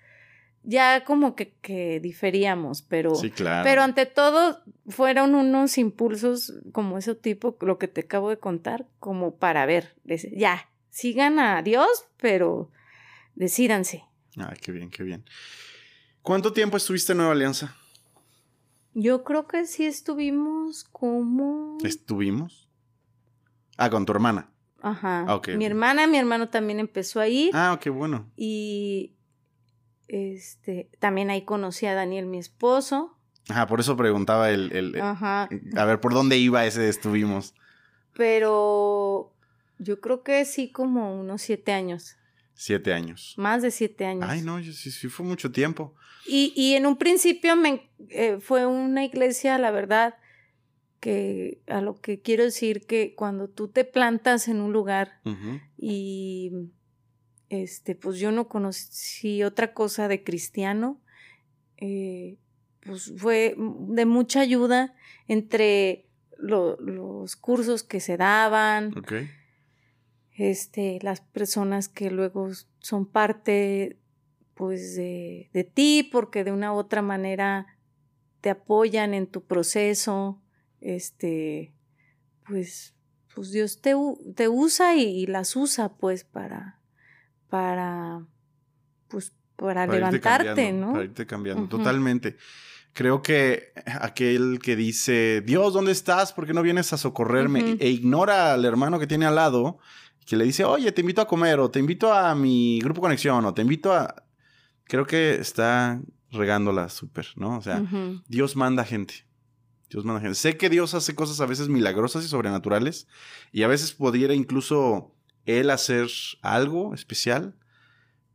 [0.66, 3.64] ya como que, que diferíamos, pero, sí, claro.
[3.64, 8.88] pero ante todo fueron unos impulsos como ese tipo, lo que te acabo de contar,
[9.00, 12.72] como para ver, ya, sigan a Dios, pero
[13.36, 14.04] decídanse.
[14.38, 15.26] Ay, qué bien, qué bien.
[16.22, 17.76] ¿Cuánto tiempo estuviste en Nueva Alianza?
[18.94, 21.78] Yo creo que sí estuvimos como...
[21.84, 22.70] ¿Estuvimos?
[23.78, 24.50] Ah, con tu hermana.
[24.82, 25.26] Ajá.
[25.28, 25.58] Ah, okay.
[25.58, 27.52] Mi hermana, mi hermano también empezó a ir.
[27.54, 28.32] Ah, qué bueno.
[28.38, 29.15] Y
[30.08, 33.18] Este, también ahí conocí a Daniel, mi esposo.
[33.50, 35.50] Ajá, por eso preguntaba el, el- Ajá.
[35.76, 37.54] a ver por dónde iba ese estuvimos.
[38.16, 39.34] Pero
[39.78, 42.18] yo creo que sí como unos siete años.
[42.54, 43.34] Siete años.
[43.38, 44.26] Más de siete años.
[44.30, 45.94] Ay, no, sí, sí fue mucho tiempo.
[46.26, 50.16] Y, y en un principio me, eh, fue una iglesia, la verdad,
[51.00, 55.20] que a lo que quiero decir que cuando tú te plantas en un lugar
[55.78, 56.52] y
[57.64, 61.02] este, pues yo no conocí otra cosa de cristiano,
[61.78, 62.38] eh,
[62.82, 64.94] pues fue de mucha ayuda
[65.28, 66.06] entre
[66.38, 68.94] lo- los cursos que se daban,
[70.38, 73.98] este, las personas que luego son parte
[74.54, 77.68] pues de, de ti porque de una u otra manera
[78.42, 80.42] te apoyan en tu proceso,
[80.80, 81.74] este,
[82.48, 82.96] pues,
[83.34, 83.94] pues Dios te,
[84.36, 86.80] te usa y, y las usa pues para,
[87.50, 88.26] para,
[89.08, 90.94] pues, para, levantarte, ¿no?
[90.94, 92.38] Para irte cambiando, totalmente.
[92.94, 96.32] Creo que aquel que dice, Dios, ¿dónde estás?
[96.32, 97.76] ¿Por qué no vienes a socorrerme?
[97.80, 99.80] E ignora al hermano que tiene al lado,
[100.26, 103.44] que le dice, oye, te invito a comer, o te invito a mi grupo conexión,
[103.44, 104.24] o te invito a...
[104.86, 106.00] Creo que está
[106.32, 107.58] regándola súper, ¿no?
[107.58, 107.84] O sea.
[108.28, 109.26] Dios manda gente.
[109.90, 110.36] Dios manda gente.
[110.36, 113.08] Sé que Dios hace cosas a veces milagrosas y sobrenaturales,
[113.52, 115.15] y a veces pudiera incluso
[115.46, 116.08] Él hacer
[116.42, 117.56] algo especial,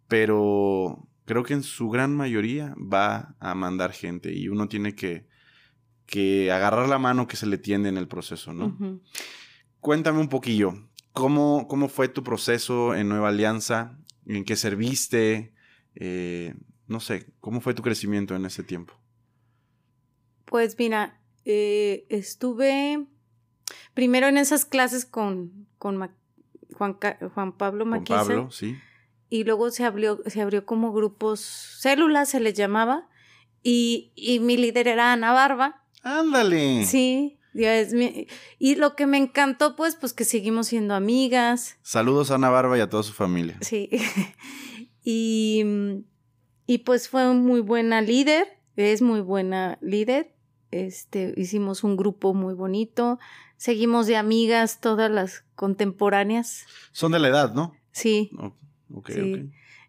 [0.08, 5.26] pero creo que en su gran mayoría va a mandar gente y uno tiene que,
[6.06, 9.00] que agarrar la mano que se le tiende en el proceso, ¿no?
[9.80, 10.74] Cuéntame un poquillo,
[11.12, 13.98] ¿cómo, ¿cómo fue tu proceso en Nueva Alianza?
[14.26, 15.54] ¿En qué serviste?
[15.94, 16.54] Eh,
[16.86, 18.94] no sé, ¿cómo fue tu crecimiento en ese tiempo?
[20.44, 23.06] Pues mira, eh, estuve
[23.94, 25.96] primero en esas clases con, con
[27.34, 28.76] Juan, Pablo Con Maquise Pablo, sí.
[29.28, 33.08] y luego se abrió, se abrió como grupos, células se les llamaba,
[33.62, 36.84] y, y mi líder era Ana Barba, Ándale.
[36.86, 38.26] sí, ya es mi-
[38.58, 42.78] y lo que me encantó pues, pues que seguimos siendo amigas, Saludos a Ana Barba
[42.78, 43.58] y a toda su familia.
[43.60, 43.90] sí,
[45.04, 45.64] y,
[46.66, 50.34] y pues fue muy buena líder, es muy buena líder,
[50.70, 53.18] este, hicimos un grupo muy bonito,
[53.60, 57.76] seguimos de amigas todas las contemporáneas, Son de la edad, ¿no?
[57.92, 58.30] sí,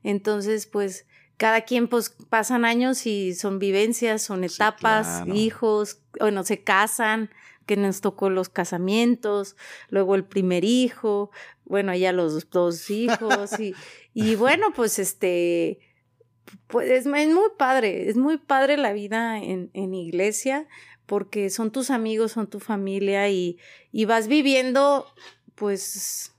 [0.04, 1.06] entonces pues
[1.38, 5.34] cada quien pues pasan años y son vivencias, son Sí, etapas, claro.
[5.34, 7.30] hijos, bueno, se casan,
[7.66, 9.56] que nos tocó los casamientos,
[9.90, 11.32] luego el primer hijo,
[11.64, 13.74] bueno, ya los dos hijos y,
[14.14, 15.80] y bueno, pues este,
[16.68, 20.68] pues es, es muy padre, es muy padre la vida en, en iglesia
[21.12, 23.58] porque son tus amigos, son tu familia y,
[23.92, 25.06] y vas viviendo
[25.56, 26.34] pues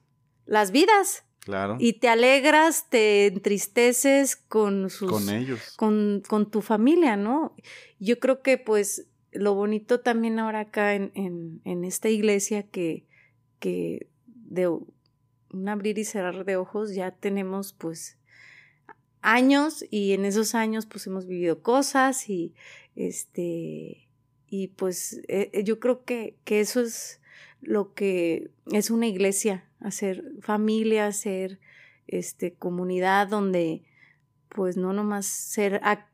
[0.46, 1.76] las vidas Claro.
[1.78, 5.74] y te alegras, te entristeces con sus con ellos.
[5.76, 7.54] con, con tu familia, ¿no?
[7.98, 13.04] Yo creo que pues lo bonito también ahora acá en, en, en esta iglesia que,
[13.58, 18.16] que de un abrir y cerrar de ojos ya tenemos pues
[19.20, 22.54] años y en esos años pues hemos vivido cosas y
[22.96, 24.01] este
[24.54, 27.22] y pues eh, eh, yo creo que, que eso es
[27.62, 31.58] lo que es una iglesia, hacer familia, hacer
[32.06, 33.82] este comunidad donde
[34.50, 36.04] pues no nomás ser ac-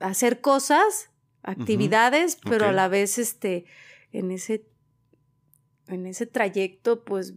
[0.00, 1.10] hacer cosas,
[1.42, 3.66] actividades, pero a la vez este
[4.10, 4.64] en ese
[5.88, 7.34] en ese trayecto pues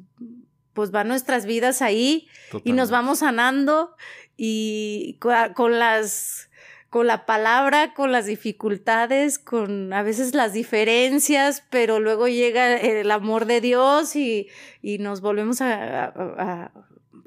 [0.74, 2.28] pues van nuestras vidas ahí
[2.64, 3.94] y nos vamos sanando
[4.38, 6.50] y co- con, las
[6.96, 13.12] con la palabra, con las dificultades, con a veces las diferencias, pero luego llega el
[13.12, 14.48] amor de Dios y,
[14.82, 16.72] y nos volvemos a, a-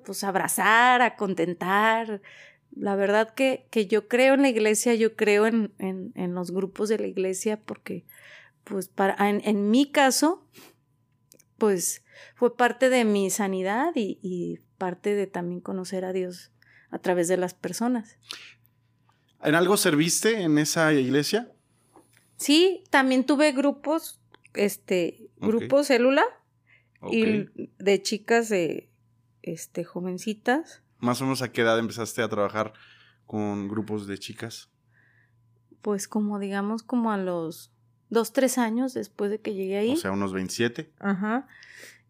[0.07, 2.23] pues, abrazar, a contentar.
[2.75, 6.51] La verdad que, que yo creo en la iglesia, yo creo en, en, en los
[6.51, 8.07] grupos de la iglesia porque,
[8.65, 10.49] pues, para, en, en mi caso,
[11.59, 16.53] pues fue parte de mi sanidad y parte de también conocer a Dios
[16.91, 18.17] a través de las personas.
[19.43, 21.53] ¿En algo serviste en esa iglesia?
[22.37, 24.21] Sí, también tuve grupos,
[24.55, 26.25] este, grupo célula
[27.11, 27.47] y
[27.79, 28.89] de chicas de,
[29.43, 32.73] este, jovencitas, Más o menos a qué edad empezaste a trabajar
[33.27, 34.71] con grupos de chicas.
[35.83, 37.71] pues como digamos como a los
[38.11, 39.93] dos, tres años después de que llegué ahí.
[39.93, 40.91] O sea, unos 27.
[40.99, 41.47] Ajá.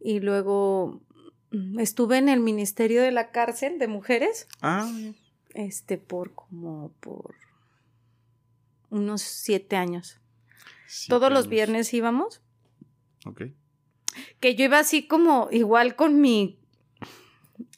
[0.00, 1.02] Y luego
[1.50, 4.48] mm, estuve en el Ministerio de la Cárcel de Mujeres.
[4.62, 4.90] Ah,
[5.58, 7.34] este, por como por
[8.90, 10.20] unos siete años.
[10.86, 12.40] siete Todos los viernes íbamos,
[13.26, 13.42] Ok.
[14.38, 16.60] que yo iba así como igual con mi,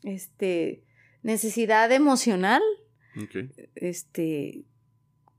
[0.02, 0.84] este,
[1.22, 2.62] necesidad emocional,
[3.74, 4.64] Este,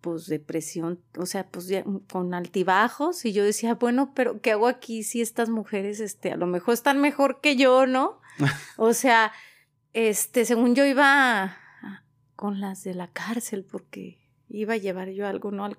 [0.01, 4.67] pues depresión, o sea, pues ya con altibajos y yo decía, bueno, pero ¿qué hago
[4.67, 8.19] aquí si estas mujeres, este, a lo mejor están mejor que yo, ¿no?
[8.77, 9.31] o sea,
[9.93, 11.60] este, según yo iba
[12.41, 14.17] con las de la cárcel porque
[14.49, 15.69] iba a llevar yo algo, ¿no?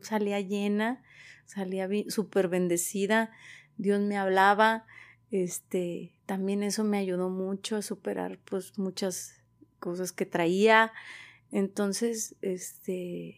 [0.00, 1.02] salía llena,
[1.44, 3.30] salía súper bendecida,
[3.76, 4.86] Dios me hablaba,
[5.30, 9.42] este, también eso me ayudó mucho a superar pues muchas
[9.80, 10.94] cosas que traía.
[11.52, 13.36] Entonces, este,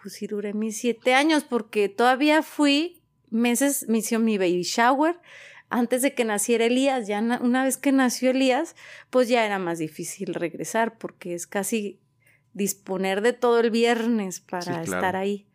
[0.00, 5.20] pues sí duré mis siete años porque todavía fui meses, me hizo mi baby shower
[5.68, 7.08] antes de que naciera Elías.
[7.08, 8.74] Ya una vez que nació Elías,
[9.10, 12.00] pues ya era más difícil regresar porque es casi
[12.56, 15.46] disponer de todo el viernes para estar ahí.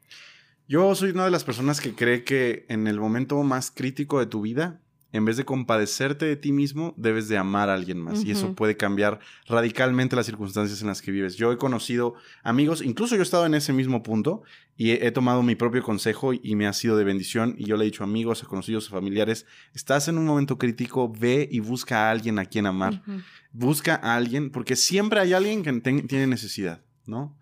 [0.68, 4.28] Yo soy una de las personas que cree que en el momento más crítico de
[4.28, 4.80] tu vida
[5.14, 8.24] en vez de compadecerte de ti mismo, debes de amar a alguien más.
[8.24, 11.36] Y eso puede cambiar radicalmente las circunstancias en las que vives.
[11.36, 14.44] Yo he conocido amigos, incluso yo he estado en ese mismo punto
[14.78, 17.56] y he, tomado mi propio consejo y me ha sido de bendición.
[17.58, 20.58] Y yo le he dicho a amigos, a conocidos, a familiares, estás en un momento
[20.58, 23.04] crítico, ve y busca a alguien a quien amar.
[23.52, 25.74] Busca a alguien, porque siempre hay alguien que
[26.08, 26.82] tiene necesidad,
[27.12, 27.38] ¿no?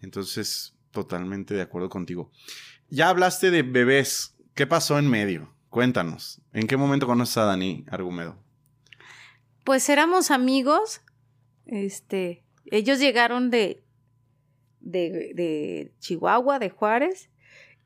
[0.00, 2.30] Entonces, totalmente de acuerdo contigo.
[2.88, 4.34] Ya hablaste de bebés.
[4.54, 5.52] ¿Qué pasó en medio?
[5.68, 8.38] Cuéntanos, ¿en qué momento conoces a Dani Argumedo?
[9.64, 11.02] Pues éramos amigos.
[11.66, 13.84] Este, ellos llegaron de,
[14.80, 17.28] de, Chihuahua, de Juárez,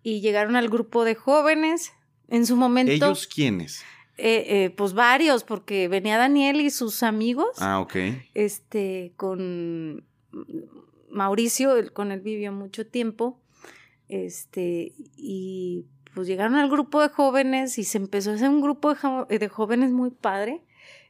[0.05, 1.93] y llegaron al grupo de jóvenes.
[2.29, 2.93] En su momento.
[2.93, 3.83] ¿Ellos quiénes?
[4.17, 7.57] Eh, eh, pues varios, porque venía Daniel y sus amigos.
[7.59, 7.97] Ah, ok.
[8.33, 10.05] Este, con
[11.13, 13.39] Mauricio, con él vivió mucho tiempo.
[14.09, 18.95] Este, y pues llegaron al grupo de jóvenes y se empezó a hacer un grupo
[19.29, 20.63] de, jóvenes muy padre,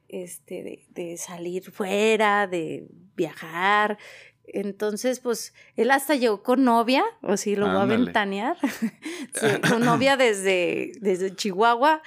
[0.08, 2.86] este, de, salir fuera, de
[3.16, 3.98] viajar.
[4.46, 8.56] Entonces, pues él hasta llegó con novia, o sí, lo voy a ventanear,
[9.68, 12.02] con novia desde, desde Chihuahua.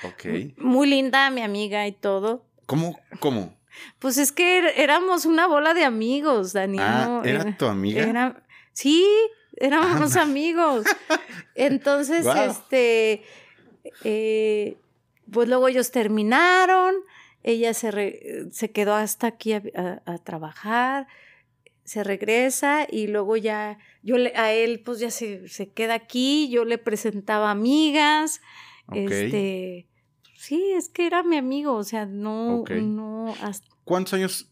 [0.57, 2.45] Muy linda, mi amiga y todo.
[2.65, 2.99] ¿Cómo?
[3.19, 3.53] ¿Cómo?
[3.99, 6.85] Pues es que er, éramos una bola de amigos, Daniel.
[6.85, 8.03] Ah, ¿era, tu amiga?
[8.03, 9.05] Era, sí,
[9.57, 10.85] éramos amigos.
[11.55, 13.23] Entonces, este,
[14.03, 14.77] eh,
[15.31, 16.95] pues luego ellos terminaron,
[17.43, 21.07] ella se, se quedó hasta aquí a, trabajar,
[21.83, 26.49] se regresa y luego ya, yo le, a él pues ya se, se, queda aquí,
[26.49, 28.41] yo le presentaba amigas,
[28.93, 29.87] este,
[30.45, 33.33] sí, es que era mi amigo, o sea, no, no.
[33.83, 34.51] ¿Cuántos años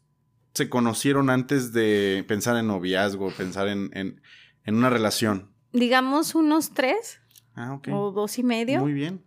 [0.54, 4.20] se conocieron antes de pensar en noviazgo, pensar en
[4.66, 5.52] en una relación?
[5.72, 7.20] Digamos unos tres.
[7.56, 7.90] Ah, ok.
[7.92, 8.80] O dos y medio.
[8.80, 9.24] Muy bien.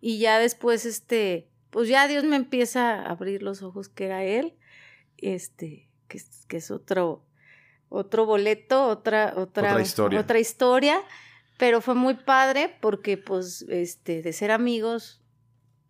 [0.00, 4.24] Y ya después, este, pues ya Dios me empieza a abrir los ojos que era
[4.24, 4.54] él.
[5.16, 7.24] Este, que, que es otro,
[7.88, 10.20] otro boleto, otra, otra, otra historia.
[10.20, 11.00] Otra historia.
[11.58, 15.20] Pero fue muy padre porque, pues, este, de ser amigos,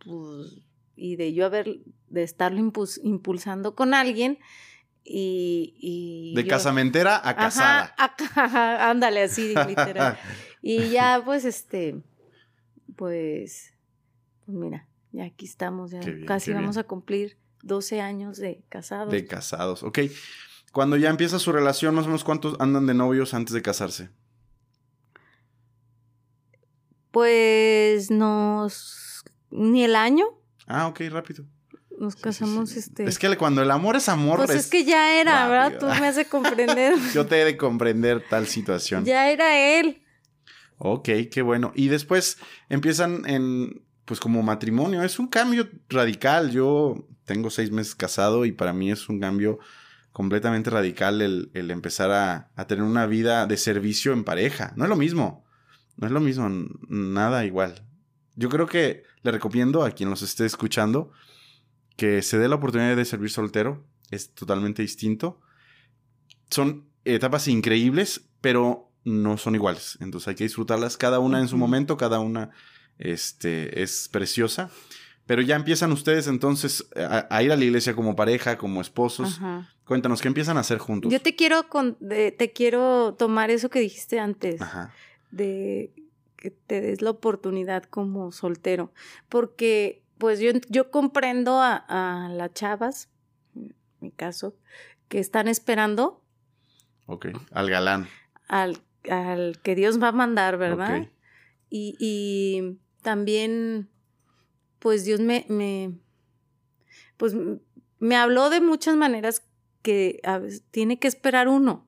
[0.05, 0.63] pues,
[0.97, 4.39] y de yo haber, de estarlo impulsando con alguien,
[5.11, 7.95] y, de casamentera a casada.
[8.91, 10.19] ándale, así, literal.
[10.63, 12.03] y ya, pues, este,
[12.97, 13.73] pues,
[14.45, 19.13] pues mira, ya aquí estamos, ya casi vamos a cumplir 12 años de casados.
[19.13, 20.01] De casados, ok.
[20.73, 24.11] Cuando ya empieza su relación, más o menos cuántos andan de novios antes de casarse.
[27.11, 29.08] Pues nos...
[29.51, 30.27] ni el año.
[30.67, 31.45] Ah, ok, rápido
[31.99, 33.05] nos casamos este.
[33.05, 34.45] Es que cuando el amor es amor.
[34.47, 35.79] Pues es, que ya era, ¿verdad?
[35.79, 36.95] Tú me has de comprender.
[37.13, 39.05] Yo te he de comprender tal situación.
[39.05, 40.03] Ya era él.
[40.79, 41.73] Ok, qué bueno.
[41.75, 45.03] Y después empiezan en, pues como matrimonio.
[45.03, 46.51] Es un cambio radical.
[46.51, 49.59] Yo tengo seis meses casado y para mí es un cambio
[50.13, 54.73] completamente radical el, el empezar a, a, tener una vida de servicio en pareja.
[54.77, 55.45] No es lo mismo.
[55.97, 56.49] No es lo mismo,
[56.89, 57.88] nada igual.
[58.39, 61.11] Yo creo que le recomiendo a quien nos esté escuchando
[61.97, 65.41] que se dé la oportunidad de servir soltero es totalmente distinto.
[66.49, 69.99] Son etapas increíbles, pero no son iguales.
[70.01, 72.51] Entonces hay que disfrutarlas cada una en su momento, cada una
[72.99, 74.71] este, es preciosa.
[75.27, 79.41] Pero ya empiezan ustedes entonces a, ir a la iglesia como pareja, como esposos.
[79.85, 81.11] Cuéntanos, ¿qué empiezan a hacer juntos?
[81.11, 81.67] Yo te quiero,
[81.99, 84.61] te quiero tomar eso que dijiste antes,
[85.33, 85.93] de
[86.39, 88.93] que te des la oportunidad como soltero,
[89.29, 93.11] porque pues yo, yo comprendo a, las chavas,
[93.55, 94.57] en mi caso,
[95.09, 96.23] que están esperando.
[97.07, 98.09] Ok, al galán.
[98.49, 101.09] Al, al que Dios va a mandar, ¿verdad?
[101.71, 103.89] Y, y, también,
[104.79, 105.99] pues Dios me, me,
[107.17, 107.35] pues
[107.99, 109.45] me habló de muchas maneras
[109.83, 110.21] que
[110.71, 111.87] tiene que esperar uno.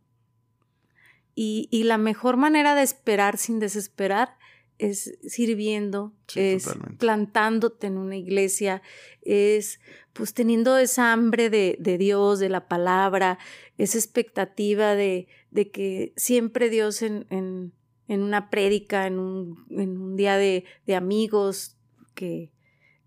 [1.35, 4.39] y, y, la mejor manera de esperar sin desesperar
[4.81, 6.68] es sirviendo, es
[6.99, 8.83] plantándote en una iglesia,
[9.22, 9.78] es
[10.12, 13.39] pues teniendo esa hambre de, de Dios, de la palabra,
[13.78, 17.72] esa expectativa de, de que siempre Dios en, en,
[18.09, 21.76] en una prédica, en un, en un día de, de amigos
[22.14, 22.51] que,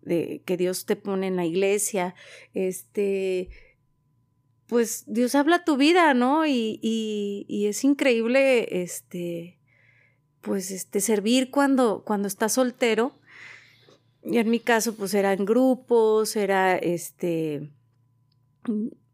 [0.01, 2.13] de, que Dios te pone en la iglesia,
[2.53, 3.49] este,
[4.67, 6.45] pues Dios habla tu vida, ¿no?
[6.45, 9.59] Y, y, y es increíble, este,
[10.44, 13.14] pues, este, servir cuando, cuando estás soltero.
[14.24, 17.70] Y en mi caso, pues era en grupos, era este,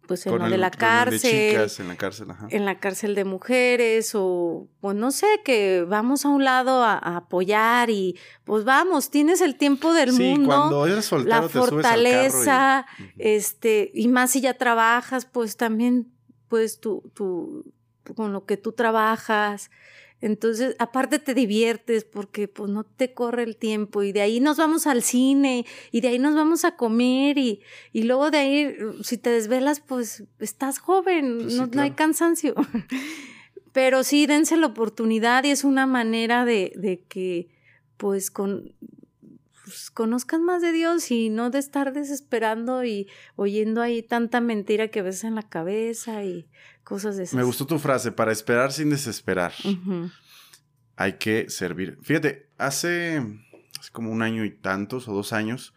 [0.09, 1.31] pues en lo de la cárcel.
[1.31, 2.47] De chicas, en la cárcel, ajá.
[2.49, 6.97] En la cárcel de mujeres, o pues no sé, que vamos a un lado a,
[6.97, 10.47] apoyar y pues vamos, tienes el tiempo del sí, mundo.
[10.47, 12.87] Cuando eres soltero, la fortaleza,
[13.19, 16.11] este, y más si ya trabajas, pues también,
[16.47, 17.71] pues tú, tú,
[18.15, 19.69] con lo que tú trabajas,
[20.21, 24.57] entonces, aparte te diviertes porque pues no te corre el tiempo y de ahí nos
[24.57, 27.61] vamos al cine y de ahí nos vamos a comer y,
[27.93, 32.53] y luego de ahí, si te desvelas, pues estás joven, pues no, hay cansancio.
[33.71, 37.47] Pero sí, dense la oportunidad y es una manera de, de que
[37.95, 38.73] pues con,
[39.69, 44.87] pues, conozcan más de Dios y no de estar desesperando y oyendo ahí tanta mentira
[44.87, 46.47] que ves en la cabeza y
[46.89, 47.35] cosas de esas.
[47.35, 49.53] Me gustó tu frase, para esperar sin desesperar.
[50.95, 51.97] Hay que servir.
[52.01, 53.23] Fíjate, hace,
[53.79, 55.73] hace, como un año y tantos o dos años,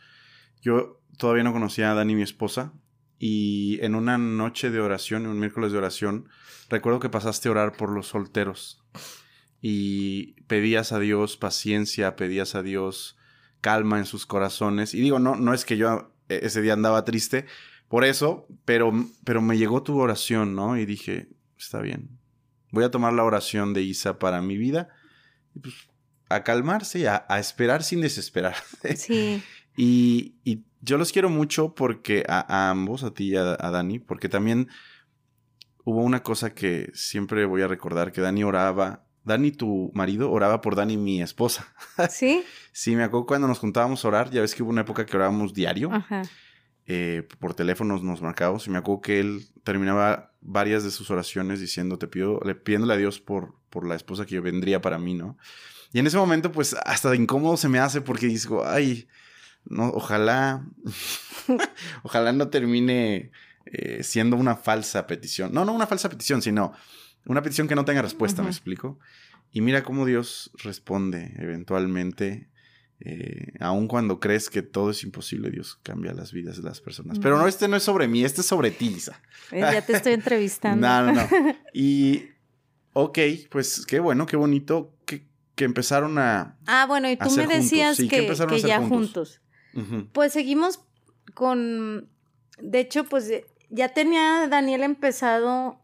[0.62, 2.72] yo todavía no conocía a Dani, mi esposa,
[3.18, 6.28] y en una noche de oración, en un miércoles de oración,
[6.68, 8.82] recuerdo que pasaste a orar por los solteros
[9.60, 13.16] y pedías a Dios paciencia, pedías a Dios
[13.60, 14.92] calma en sus corazones.
[14.92, 17.46] Y digo, no, no es que yo e, ese día andaba triste
[17.92, 18.90] por eso, pero,
[19.22, 20.78] pero me llegó tu oración, ¿no?
[20.78, 21.28] Y dije,
[21.58, 22.18] está bien.
[22.70, 24.88] Voy a tomar la oración de Isa para mi vida.
[25.54, 25.74] Y pues,
[26.30, 28.54] a calmarse, a, a esperar sin desesperar.
[28.96, 29.42] Sí.
[29.76, 33.98] y, y, yo los quiero mucho porque a, ambos, a ti y a, a Dani,
[33.98, 34.68] porque también
[35.84, 40.62] hubo una cosa que siempre voy a recordar, que Dani oraba Dani, tu marido, oraba
[40.62, 41.66] por Dani, mi esposa.
[42.08, 42.42] ¿Sí?
[42.72, 45.14] sí, me acuerdo cuando nos juntábamos a orar, ya ves que hubo una época que
[45.14, 45.92] orábamos diario.
[45.92, 46.22] Ajá.
[46.86, 51.60] Eh, por teléfonos nos marcábamos y me acuerdo que él terminaba varias de sus oraciones
[51.60, 55.14] diciendo, te pido, le, pidiéndole a Dios por, por la esposa que vendría para mí,
[55.14, 55.36] ¿no?
[55.92, 59.06] Y en ese momento, pues, hasta incómodo se me hace porque digo, ay,
[59.64, 60.66] no, ojalá,
[62.02, 63.30] ojalá no termine
[63.66, 65.52] eh, siendo una falsa petición.
[65.52, 66.72] No, no una falsa petición, sino
[67.26, 68.98] una petición que no tenga respuesta, ¿me explico?
[69.52, 72.48] Y mira cómo Dios responde eventualmente.
[73.04, 77.18] Eh, aun cuando crees que todo es imposible, Dios cambia las vidas de las personas.
[77.18, 79.20] Pero no, este no es sobre mí, este es sobre ti, Lisa.
[79.50, 80.86] Eh, ya te estoy entrevistando.
[80.86, 81.28] no, no, no.
[81.74, 82.28] Y,
[82.92, 83.18] ok,
[83.50, 85.26] pues qué bueno, qué bonito que,
[85.56, 86.56] que empezaron a.
[86.66, 89.40] Ah, bueno, y tú me decías que, que, ya juntos.
[90.12, 90.80] Pues seguimos
[91.34, 92.08] con.
[92.60, 93.32] De hecho, pues
[93.68, 95.80] ya tenía Daniel empezado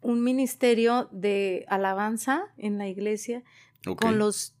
[0.00, 3.44] un ministerio de alabanza en la iglesia
[4.00, 4.57] con los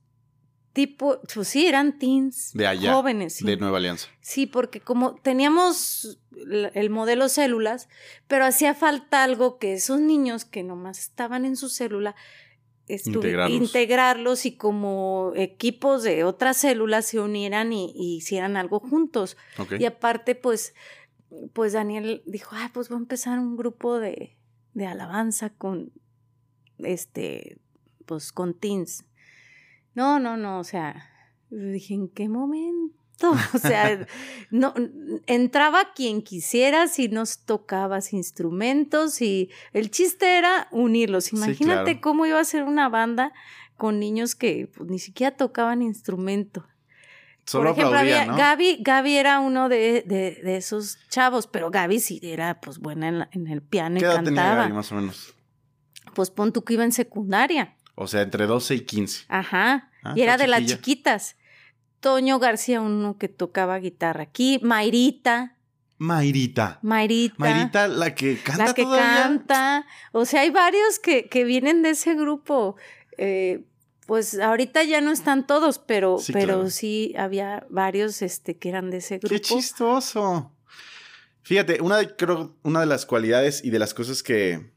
[0.78, 3.42] tipos, pues sí, eran teens de allá, jóvenes.
[3.42, 4.06] De Nueva Alianza.
[4.20, 6.20] Sí, porque como teníamos
[6.72, 7.88] el modelo células,
[8.28, 12.14] pero hacía falta algo que esos niños que nomás estaban en su célula,
[12.86, 13.60] integrarlos.
[13.60, 14.46] integrarlos.
[14.46, 19.36] y como equipos de otras células se unieran y, hicieran algo juntos.
[19.80, 20.74] Y aparte, pues,
[21.54, 24.36] pues Daniel dijo, ah, pues voy a empezar un grupo de,
[24.74, 25.90] de alabanza con,
[26.78, 27.58] este,
[28.06, 29.07] pues con teens.
[29.98, 31.10] No, no, no, o sea,
[31.50, 32.94] dije, ¿en qué momento?
[33.52, 34.06] O sea,
[34.52, 34.72] no,
[35.26, 41.32] entraba quien quisiera si nos tocabas instrumentos y el chiste era unirlos.
[41.32, 43.32] Imagínate cómo iba a ser una banda
[43.76, 46.64] con niños que pues, ni siquiera tocaban instrumento.
[47.44, 52.20] Solo Por ejemplo, había, Gaby, Gaby era uno de, de, esos chavos, pero Gaby sí
[52.22, 54.22] era pues buena en, el piano y cantaba.
[54.22, 55.34] Tenía Gaby, más o menos?
[56.14, 57.77] Pues pon tú que iba en secundaria.
[58.00, 59.24] O sea, entre 12 y 15.
[59.26, 59.90] Ajá.
[60.04, 61.34] Ah, y era de las chiquitas.
[61.98, 64.60] Toño García, uno que tocaba guitarra aquí.
[64.62, 65.56] Mayrita.
[65.96, 66.78] Mayrita.
[66.82, 67.34] Mayrita.
[67.38, 69.86] Mayrita, la que canta La que canta.
[70.12, 72.76] O sea, hay varios que, que vienen de ese grupo.
[73.16, 73.64] Eh,
[74.06, 78.90] pues ahorita ya no están todos, pero sí, pero sí había varios este, que eran
[78.90, 79.34] de ese grupo.
[79.34, 80.52] ¡Qué chistoso!
[81.42, 84.70] Fíjate, una de, creo, una de las cualidades y de las cosas que,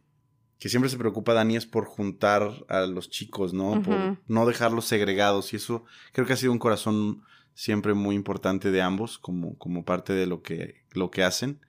[0.62, 3.82] que siempre se preocupa Dani es por juntar a los chicos, ¿no?
[3.82, 5.54] Por no dejarlos segregados.
[5.54, 7.24] Y eso creo que ha sido un corazón
[7.56, 11.62] siempre muy importante de ambos, como, como parte de lo que, lo que hacen.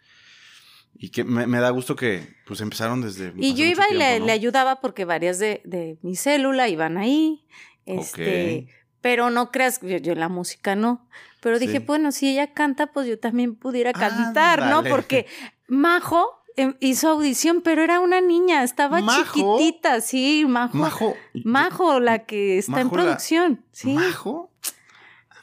[0.95, 3.33] Y que me, me da gusto que pues empezaron desde...
[3.39, 4.27] Y yo iba y le, tiempo, ¿no?
[4.27, 7.47] le ayudaba porque varias de, de mi célula iban ahí.
[7.87, 8.69] Este.
[9.01, 11.09] Pero no creas, yo, yo la música no.
[11.41, 11.85] Pero dije, Sí.
[11.87, 14.85] bueno, si ella canta, pues yo también pudiera cantar, ¿no?
[14.85, 15.25] Porque
[15.67, 16.42] Majo
[16.81, 19.57] hizo audición, pero era una niña, estaba ¿Majo?
[19.59, 20.77] chiquitita, sí, Majo.
[20.77, 21.15] Majo.
[21.45, 23.95] Majo, la que está en la- producción, sí.
[23.95, 24.51] Majo.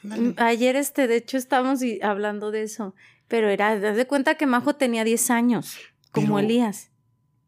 [0.02, 2.94] Mm, Ayer, este, de hecho, estábamos hablando de eso.
[3.28, 5.76] Pero era, haz de cuenta que Majo tenía 10 años,
[6.10, 6.90] como Pero- Elías.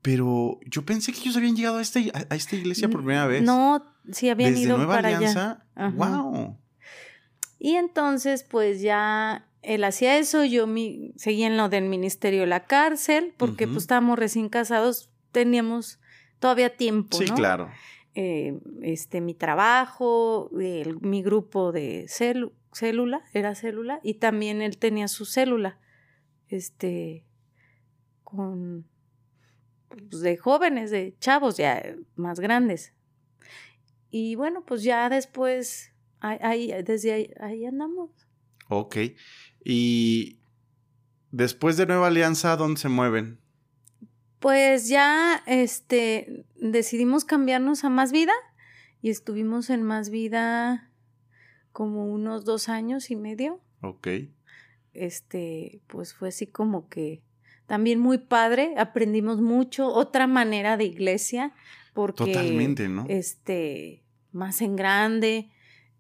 [0.03, 3.27] Pero yo pensé que ellos habían llegado a, este, a, a esta iglesia por primera
[3.29, 3.43] vez.
[3.43, 5.17] No, sí habían Desde ido Nueva para allá.
[5.19, 5.65] Alianza.
[5.77, 5.91] Ajá.
[5.97, 6.59] Wow.
[7.61, 12.47] Y entonces, pues ya él hacía eso, yo mi, seguía en lo del ministerio de
[12.49, 16.01] la cárcel, porque pues estábamos recién casados, teníamos
[16.41, 17.35] todavía tiempo, Sí, ¿no?
[17.35, 17.71] claro.
[18.15, 24.77] Eh, este, mi trabajo, el- mi grupo de celu- célula, era célula, y también él
[24.79, 25.79] tenía su célula,
[26.49, 27.25] este,
[28.25, 28.87] con,
[29.89, 31.83] pues, de jóvenes, de chavos ya
[32.17, 32.95] más grandes.
[34.11, 36.39] Y bueno, pues ya después, ahí,
[36.73, 38.11] ahí- desde ahí, ahí andamos.
[38.69, 38.97] Ok.
[39.65, 40.39] Y
[41.31, 43.39] después de Nueva Alianza, ¿dónde se mueven?
[44.39, 48.33] Pues ya este decidimos cambiarnos a Más Vida
[49.01, 50.91] y estuvimos en Más Vida
[51.73, 53.61] como unos dos años y medio.
[53.81, 54.09] Ok.
[54.95, 57.23] Este, pues fue así como que
[57.67, 61.55] también muy padre, aprendimos mucho, otra manera de iglesia,
[61.95, 63.07] porque Totalmente, ¿no?
[63.09, 64.03] este,
[64.33, 65.51] más en grande.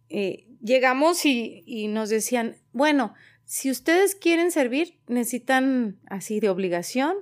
[0.09, 3.15] Eh, llegamos y, y nos decían, bueno,
[3.55, 7.17] si ustedes quieren servir, necesitan así de obligación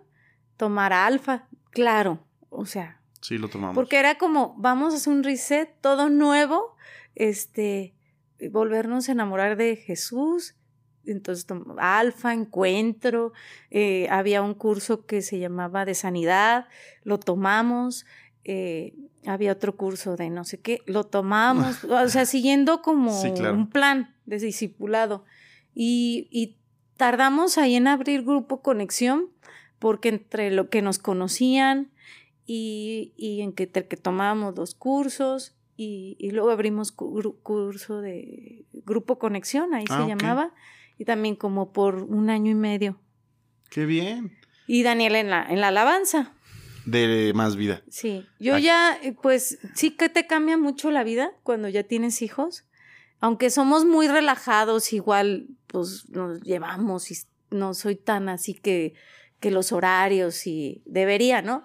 [0.57, 2.21] tomar alfa, claro,
[2.51, 3.75] o sea, Sí, lo tomamos.
[3.75, 6.77] porque era como, vamos a hacer un reset, todo nuevo,
[7.17, 7.95] este,
[8.53, 10.55] volvernos a enamorar de Jesús.
[11.05, 11.47] Entonces,
[11.79, 13.33] alfa, encuentro,
[13.73, 16.69] eh, había un curso que se llamaba de sanidad,
[17.03, 18.07] lo tomamos,
[18.45, 18.95] eh,
[19.27, 23.55] había otro curso de no sé qué, lo tomamos, o sea, siguiendo como Sí, claro.
[23.57, 25.25] un plan de discipulado.
[25.75, 26.57] Y, y
[26.97, 29.29] tardamos ahí en abrir grupo conexión,
[29.79, 31.91] porque entre lo que nos conocían
[32.47, 38.65] y, y en que, que tomábamos los cursos y, y luego abrimos cu- curso de
[38.85, 40.53] grupo conexión, ahí Ah, se llamaba,
[40.99, 43.01] y también como por un año y medio.
[43.71, 44.37] Qué bien.
[44.67, 46.33] Y Daniel en la, en la alabanza.
[46.87, 47.83] De más vida.
[47.89, 48.65] Sí, yo Ay.
[48.65, 52.65] ya, eh, pues sí que te cambia mucho la vida cuando ya tienes hijos.
[53.21, 57.19] Aunque somos muy relajados, igual pues nos llevamos y
[57.51, 58.95] no soy tan así que,
[59.41, 61.63] que los horarios y debería, ¿no?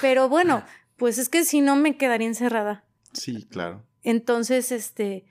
[0.00, 0.62] Pero bueno,
[0.96, 2.84] pues es que si no me quedaría encerrada.
[3.12, 3.82] Sí, claro.
[4.02, 5.24] Entonces, este,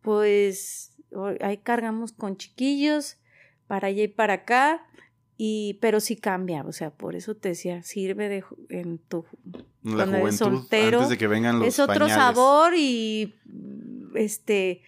[0.00, 0.96] pues
[1.40, 3.18] ahí cargamos con chiquillos
[3.66, 4.86] para allá y para acá.
[5.38, 9.24] Y, pero sí cambia, o sea, por eso te decía, sirve de, en tu
[9.82, 12.14] La Cuando eres juventud, soltero, antes de que vengan los es otro pañales.
[12.14, 13.34] sabor y
[14.14, 14.82] este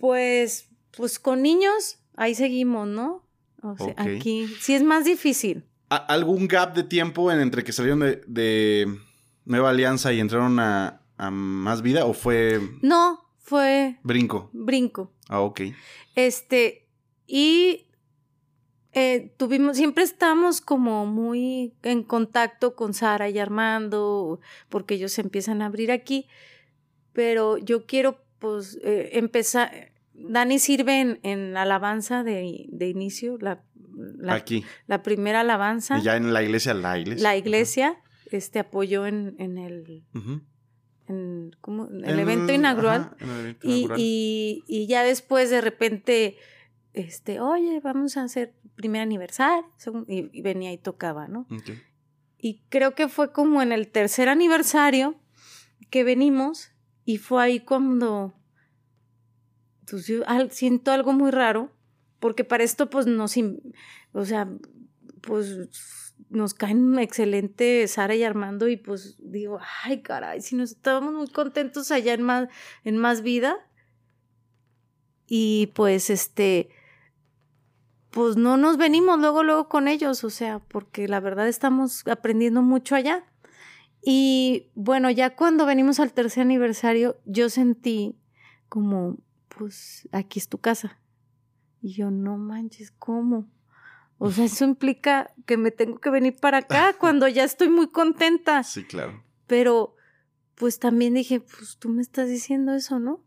[0.00, 3.22] pues pues con niños ahí seguimos, ¿no?
[3.62, 5.64] O sea, aquí sí es más difícil.
[5.90, 8.86] ¿A- ¿Algún gap de tiempo en entre que salieron de, de
[9.44, 14.50] Nueva Alianza y entraron a, a Más Vida o fue No, fue brinco?
[14.52, 15.12] brinco.
[15.28, 15.60] Ah, ok.
[16.16, 16.88] Este
[17.26, 17.86] y
[18.92, 25.20] eh, tuvimos, siempre estamos como muy en contacto con Sara y Armando, porque ellos se
[25.20, 26.26] empiezan a abrir aquí,
[27.12, 33.62] pero yo quiero pues eh, empezar, Dani sirve en, en alabanza de, de inicio, la,
[33.96, 34.64] la, Aquí.
[34.88, 37.22] la primera alabanza, Y ya en la iglesia, la iglesia.
[37.22, 37.96] la iglesia
[38.32, 40.04] este, apoyó en, en el,
[41.08, 43.00] en, el En- evento inaugural.
[43.02, 44.00] ajá, en el evento Y, inaugural.
[44.00, 46.36] y, y ya después de repente,
[46.92, 49.66] este, oye, vamos a hacer primer aniversario.
[50.08, 51.46] Y, y venía y tocaba, ¿no?
[52.38, 55.14] Y creo que fue como en el tercer aniversario
[55.90, 56.69] que venimos
[57.10, 58.32] y fue ahí cuando
[59.90, 60.12] pues
[60.50, 61.72] siento algo muy raro,
[62.20, 63.34] porque para esto pues nos,
[64.12, 64.48] o sea,
[65.20, 71.12] pues nos caen excelente Sara y Armando y pues digo, ay caray, si nos estábamos
[71.14, 72.48] muy contentos allá en más,
[72.84, 73.56] en más vida.
[75.26, 76.70] Y pues este,
[78.10, 82.62] pues no nos venimos luego, luego con ellos, o sea, porque la verdad estamos aprendiendo
[82.62, 83.24] mucho allá.
[84.02, 88.16] Y bueno, ya cuando venimos al tercer aniversario, yo sentí
[88.68, 90.98] como, pues aquí es tu casa.
[91.82, 93.50] Y yo, no manches, ¿cómo?
[94.18, 97.88] O sea, eso implica que me tengo que venir para acá cuando ya estoy muy
[97.88, 98.62] contenta.
[98.62, 99.24] Sí, claro.
[99.46, 99.96] Pero,
[100.54, 103.24] pues también dije, pues tú me estás diciendo eso, ¿no?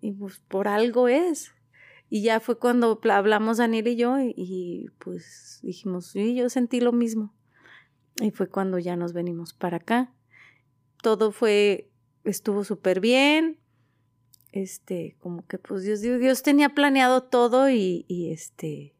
[0.00, 1.52] Y pues por algo es.
[2.08, 6.92] Y ya fue cuando hablamos Daniel y yo y, pues dijimos, sí, yo sentí lo
[6.92, 7.34] mismo.
[8.20, 10.12] Y fue cuando ya nos venimos para acá.
[11.02, 11.90] Todo fue,
[12.24, 13.58] estuvo súper bien.
[14.52, 18.94] Este, como que pues Dios, Dios tenía planeado todo y, y este.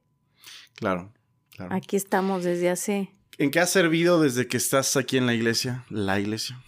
[0.75, 1.13] Claro,
[1.51, 1.75] claro.
[1.75, 3.11] Aquí estamos desde hace.
[3.39, 5.85] ¿En qué has servido desde que estás aquí en la iglesia?
[5.89, 6.63] La iglesia.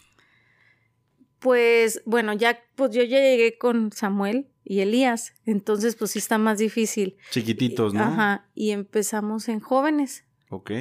[1.38, 6.36] Pues bueno, ya pues yo ya llegué con Samuel y Elías, entonces pues sí está
[6.36, 7.16] más difícil.
[7.30, 8.02] Chiquititos, ¿no?
[8.02, 10.24] Ajá, y empezamos en jóvenes.
[10.50, 10.72] Ok.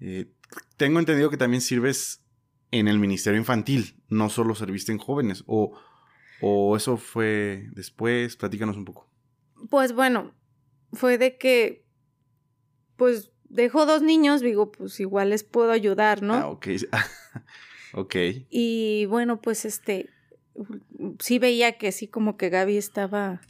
[0.00, 0.30] Eh,
[0.76, 2.22] tengo entendido que también sirves
[2.70, 5.72] en el Ministerio Infantil, no solo serviste en jóvenes, o,
[6.40, 9.08] o eso fue después, platícanos un poco.
[9.68, 10.34] Pues bueno,
[10.92, 11.84] fue de que,
[12.96, 16.34] pues dejo dos niños, digo, pues igual les puedo ayudar, ¿no?
[16.34, 16.68] Ah, ok.
[17.92, 18.14] Ok.
[18.50, 20.10] Y bueno, pues este,
[21.18, 23.40] sí veía que sí como que Gaby estaba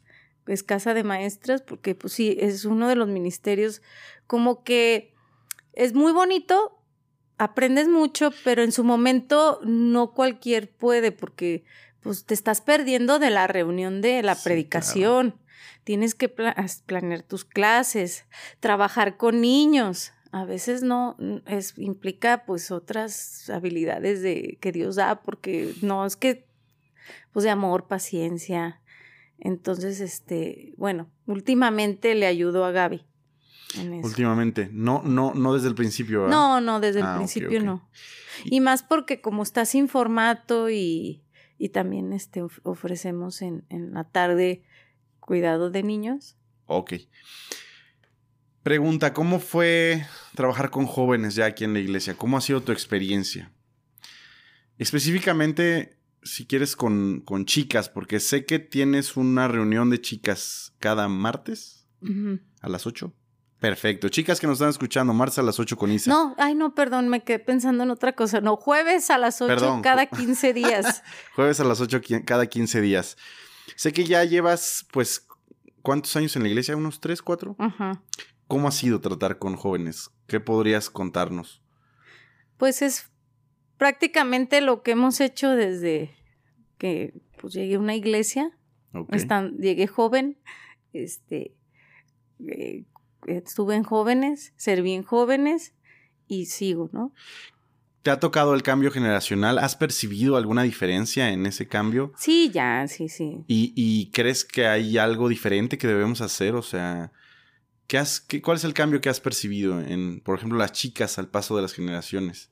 [0.46, 3.82] escasa de maestras, porque pues sí, es uno de los ministerios
[4.26, 5.14] como que
[5.72, 6.78] es muy bonito,
[7.38, 11.64] aprendes mucho, pero en su momento no cualquier puede, porque
[12.00, 15.34] pues te estás perdiendo de la reunión de la predicación.
[15.84, 18.24] Tienes que planear tus clases,
[18.60, 21.16] trabajar con niños, a veces no
[21.46, 26.46] es implica pues otras habilidades de que Dios da porque no es que
[27.32, 28.80] pues de amor, paciencia.
[29.38, 33.04] Entonces, este, bueno, últimamente le ayudó a Gaby.
[34.02, 36.26] Últimamente, no, no, no desde el principio.
[36.28, 37.88] No, no, desde el ah, principio no.
[38.44, 41.22] Y, más porque como está sin formato y,
[41.58, 44.62] y también este, ofrecemos en, en la tarde
[45.20, 46.36] cuidado de niños.
[46.66, 46.94] Ok.
[48.62, 50.04] Pregunta, ¿cómo fue
[50.34, 52.14] trabajar con jóvenes ya aquí en la iglesia?
[52.14, 53.52] ¿Cómo ha sido tu experiencia?
[54.76, 61.08] Específicamente, si quieres, con, con chicas, porque sé que tienes una reunión de chicas cada
[61.08, 61.86] martes
[62.60, 63.14] a las 8.
[63.60, 64.08] Perfecto.
[64.08, 66.10] Chicas que nos están escuchando, martes a las 8 con Isa.
[66.10, 68.40] No, ay, no, perdón, me quedé pensando en otra cosa.
[68.40, 71.02] No, jueves a las 8 cada 15 días.
[71.34, 73.18] jueves a las 8 cada 15 días.
[73.76, 75.26] Sé que ya llevas, pues,
[75.82, 76.74] ¿cuántos años en la iglesia?
[76.74, 77.56] ¿Unos 3, 4?
[77.58, 78.02] Ajá.
[78.48, 80.10] ¿Cómo ha sido tratar con jóvenes?
[80.26, 81.62] ¿Qué podrías contarnos?
[82.56, 83.10] Pues es
[83.76, 86.16] prácticamente lo que hemos hecho desde
[86.78, 88.56] que pues, llegué a una iglesia.
[89.58, 90.38] llegué joven,
[90.94, 91.54] este,
[92.40, 92.84] eh,
[93.26, 95.74] estuve en jóvenes, serví en jóvenes
[96.28, 97.12] y sigo, ¿no?
[98.02, 99.58] ¿Te ha tocado el cambio generacional?
[99.58, 102.12] ¿Has percibido alguna diferencia en ese cambio?
[102.16, 103.44] Sí, ya, sí, sí.
[103.46, 106.54] ¿Y, y crees que hay algo diferente que debemos hacer?
[106.54, 107.12] O sea,
[108.42, 111.62] ¿Cuál es el cambio que has percibido en, por ejemplo, las chicas al paso de
[111.62, 112.50] las generaciones?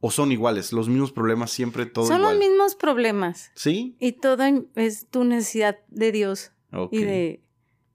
[0.00, 0.72] ¿O son iguales?
[0.72, 3.50] ¿Los mismos problemas siempre, todo Son los mismos problemas.
[3.54, 3.96] ¿Sí?
[3.98, 4.44] Y todo
[4.76, 6.52] es tu necesidad de Dios.
[6.90, 7.42] Y de,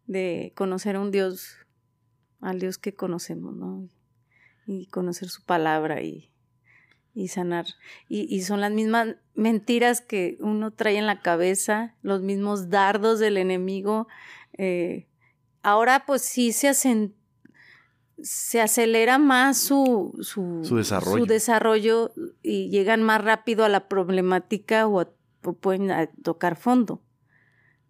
[0.05, 1.55] de conocer a un Dios,
[2.43, 3.87] al Dios que conocemos, ¿no?
[4.65, 6.31] Y conocer su palabra y,
[7.13, 7.65] y sanar.
[8.07, 13.19] Y, y, son las mismas mentiras que uno trae en la cabeza, los mismos dardos
[13.19, 14.07] del enemigo.
[14.57, 15.07] Eh,
[15.61, 17.15] ahora pues sí se hacen
[18.21, 20.61] se acelera más su, su,
[21.25, 22.13] desarrollo.
[22.41, 25.13] y llegan más rápido a la problemática o,
[25.59, 25.91] pueden
[26.23, 27.01] tocar fondo.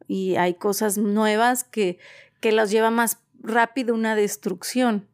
[0.07, 1.99] Y hay cosas nuevas que,
[2.39, 5.07] que los lleva más rápido una destrucción.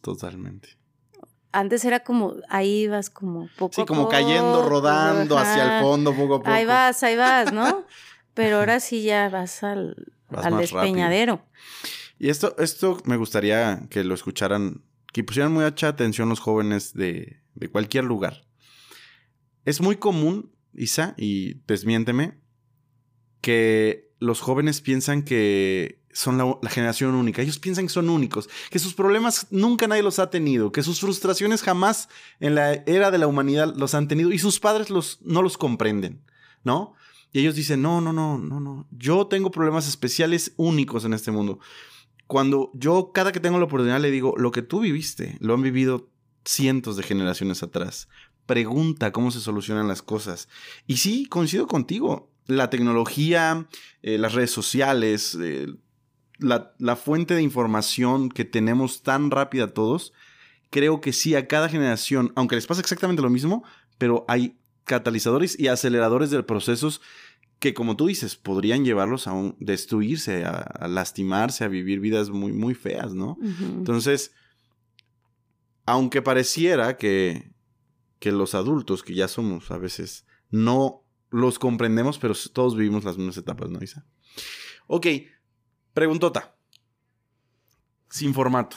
[0.00, 0.70] Totalmente.
[1.52, 6.34] Antes era como, ahí vas como poco Sí, como cayendo, rodando hacia el fondo poco
[6.34, 6.50] a poco.
[6.50, 7.84] Ahí vas, ahí vas, ¿no?
[8.34, 11.42] Pero ahora sí ya vas al, al despeñadero.
[12.18, 14.82] Y esto, esto me gustaría que lo escucharan,
[15.12, 18.44] que pusieran mucha atención los jóvenes de, de cualquier lugar.
[19.64, 22.38] Es muy común, Isa, y desmiénteme,
[23.40, 27.42] que los jóvenes piensan que son la, generación única.
[27.42, 30.98] Ellos piensan que son únicos, que sus problemas nunca nadie los ha tenido, que sus
[31.00, 32.08] frustraciones jamás
[32.40, 35.58] en la era de la humanidad los han tenido y sus padres los, no los
[35.58, 36.22] comprenden,
[36.64, 36.94] ¿no?
[37.32, 41.32] Y ellos dicen, no, no, no, no, no, yo tengo problemas especiales únicos en este
[41.32, 41.58] mundo.
[42.26, 45.60] Cuando yo cada que tengo la oportunidad le digo, lo que tú viviste, lo han
[45.60, 46.08] vivido
[46.46, 48.08] cientos de generaciones atrás.
[48.46, 50.48] Pregunta cómo se solucionan las cosas.
[50.86, 52.32] Y sí, coincido contigo.
[52.46, 53.66] La tecnología,
[54.02, 55.66] eh, las redes sociales, eh,
[56.38, 60.12] la, la fuente de información que tenemos tan rápida todos,
[60.70, 63.64] creo que sí, a cada generación, aunque les pasa exactamente lo mismo,
[63.98, 67.00] pero hay catalizadores y aceleradores de procesos
[67.58, 72.74] que, como tú dices, podrían llevarlos a destruirse, a, lastimarse, a vivir vidas muy, muy
[72.74, 73.38] feas, ¿no?
[73.40, 74.32] Entonces,
[75.86, 77.52] aunque pareciera que,
[78.18, 83.16] que los adultos, que ya somos a veces, no los comprendemos, pero todos vivimos las
[83.16, 84.06] mismas etapas, ¿no, Isa?
[84.86, 85.06] Ok,
[85.96, 86.54] Preguntota.
[88.10, 88.76] Sin formato.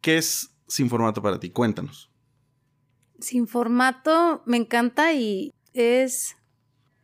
[0.00, 1.50] ¿Qué es sin formato para ti?
[1.50, 2.10] Cuéntanos.
[3.20, 6.38] Sin formato me encanta y es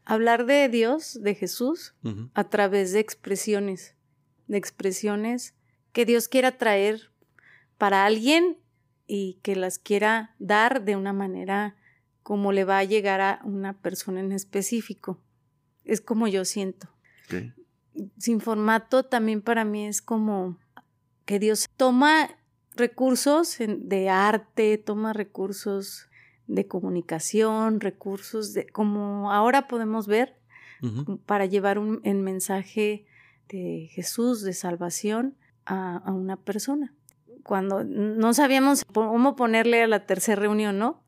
[0.07, 1.95] hablar de Dios, de Jesús,
[2.33, 3.95] a través de expresiones,
[4.47, 5.55] de expresiones
[5.93, 7.13] que Dios quiera traer
[7.77, 8.57] para alguien
[9.07, 11.77] y que las quiera dar de una manera
[12.23, 15.23] como le va a llegar a una persona en específico.
[15.85, 16.89] Es como yo siento.
[18.19, 20.59] Sin formato también para mí es como
[21.25, 22.31] que Dios toma
[22.75, 26.09] recursos de arte, toma recursos
[26.47, 30.39] de comunicación, recursos de como ahora podemos ver
[31.27, 33.07] para llevar un mensaje
[33.49, 35.37] de Jesús, de salvación
[35.67, 36.95] a, una persona.
[37.45, 41.03] Cuando no sabíamos cómo ponerle a la tercera reunión, ¿no?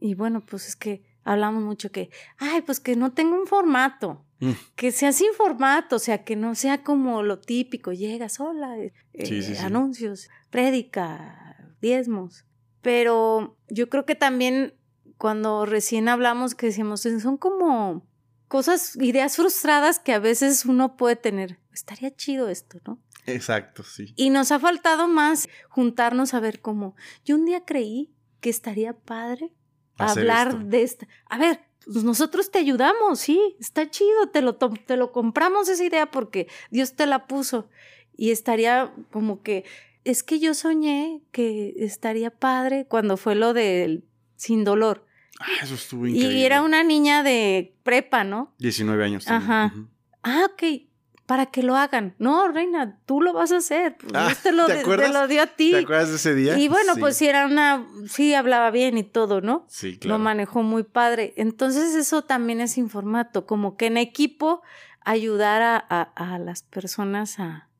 [0.00, 4.24] Y bueno, pues es que hablamos mucho que, ay, pues que no tenga un formato.
[4.42, 4.54] Mm.
[4.74, 8.92] Que sea sin formato, o sea, que no sea como lo típico, llegas, hola, eh,
[9.12, 12.44] eh, anuncios, prédica, diezmos.
[12.80, 14.74] Pero yo creo que también
[15.16, 18.04] cuando recién hablamos que decíamos, son como
[18.48, 21.60] cosas, ideas frustradas que a veces uno puede tener.
[21.72, 23.00] Estaría chido esto, ¿no?
[23.26, 24.12] Exacto, sí.
[24.16, 26.96] Y nos ha faltado más juntarnos a ver cómo.
[27.24, 29.54] Yo un día creí que estaría padre
[29.98, 31.06] hablar de esta.
[31.26, 35.84] A ver, pues nosotros te ayudamos, sí, está chido, te lo, te lo compramos esa
[35.84, 37.68] idea porque Dios te la puso.
[38.16, 39.64] Y estaría como que,
[40.04, 44.04] es que yo soñé que estaría padre cuando fue lo del
[44.36, 45.06] sin dolor.
[45.40, 46.38] Ah, eso estuvo increíble.
[46.38, 48.54] Y era una niña de prepa, ¿no?
[48.58, 49.24] 19 años.
[49.24, 49.50] También.
[49.50, 49.74] Ajá.
[50.22, 50.91] Ah, ok
[51.32, 52.14] para que lo hagan.
[52.18, 53.96] No, reina, tú lo vas a hacer.
[54.02, 55.70] Pues, ah, te, lo, ¿te, lo, dio a ti.
[55.70, 56.58] ¿Te acuerdas de ese día?
[56.58, 59.64] Y bueno, pues sí era una, sí hablaba bien y todo, ¿no?
[59.66, 60.18] Sí, claro.
[60.18, 61.32] Lo manejó muy padre.
[61.38, 64.60] Entonces eso también es informato, como que en equipo
[65.00, 67.70] ayudar a, a, las personas a,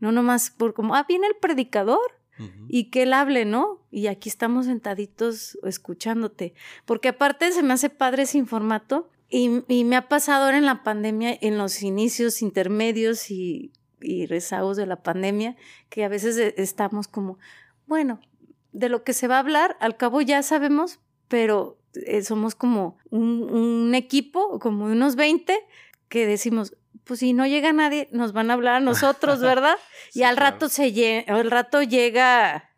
[0.00, 2.18] no nomás por como, ah, viene el predicador.
[2.68, 3.82] Y que él hable, ¿no?
[3.90, 6.54] Y aquí estamos sentaditos escuchándote.
[6.84, 10.82] Porque aparte se me hace padre ese informato, y, me ha pasado ahora en la
[10.82, 13.72] pandemia, en los inicios intermedios y,
[14.28, 15.56] rezagos de la pandemia,
[15.90, 17.38] que a veces e, estamos como,
[17.86, 18.20] bueno,
[18.72, 22.96] de lo que se va a hablar, al cabo ya sabemos, pero eh, somos como
[23.10, 25.58] un, equipo, como unos 20,
[26.08, 29.76] que decimos, pues si no llega nadie, nos van a hablar a nosotros, ¿verdad?
[30.14, 32.70] y al rato se al rato llega,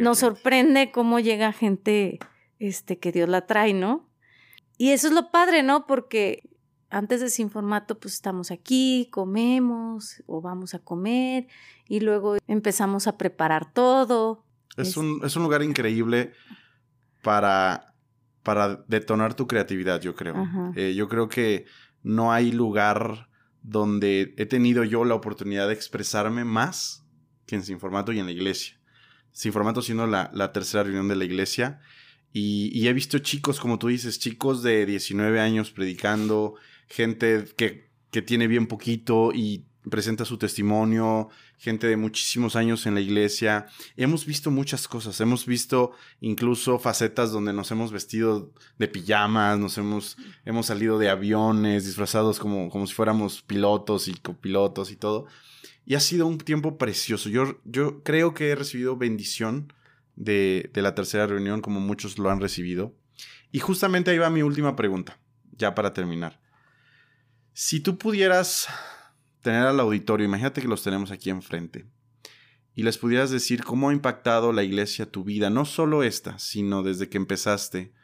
[0.00, 2.18] nos sorprende cómo llega gente
[2.58, 4.08] este que Dios la trae, ¿no?
[4.78, 5.86] Y eso es lo padre, ¿no?
[5.86, 6.42] Porque
[6.90, 11.48] antes de Sin Formato, pues estamos aquí, comemos o vamos a comer
[11.88, 14.44] y luego empezamos a preparar todo.
[14.76, 16.32] Es, Un, es un lugar increíble
[17.22, 17.94] para,
[18.42, 20.46] para detonar tu creatividad, yo creo.
[20.74, 21.66] Eh, yo creo que
[22.02, 23.28] no hay lugar
[23.62, 27.04] donde he tenido yo la oportunidad de expresarme más
[27.46, 28.80] que en Sin Formato y en la iglesia.
[29.32, 31.80] Sin Formato siendo la, la tercera reunión de la iglesia
[32.38, 36.56] y, he visto chicos, como tú dices, chicos de 19 años predicando,
[36.86, 42.92] gente que, que tiene bien poquito y presenta su testimonio, gente de muchísimos años en
[42.92, 43.68] la iglesia.
[43.96, 49.78] Hemos visto muchas cosas, hemos visto incluso facetas donde nos hemos vestido de pijamas, nos
[49.78, 55.24] hemos, hemos salido de aviones, disfrazados como, como si fuéramos pilotos y copilotos y todo.
[55.86, 57.30] Y ha sido un tiempo precioso.
[57.30, 59.72] Yo, yo creo que he recibido bendición
[60.16, 62.96] de, la tercera reunión, como muchos lo han recibido.
[63.52, 65.20] Y justamente ahí va mi última pregunta,
[65.52, 66.40] ya para terminar.
[67.52, 68.66] Si tú pudieras
[69.42, 71.86] tener al auditorio, imagínate que los tenemos aquí enfrente,
[72.74, 76.82] y les pudieras decir cómo ha impactado la iglesia tu vida, no solo esta, sino
[76.82, 77.94] desde que empezaste,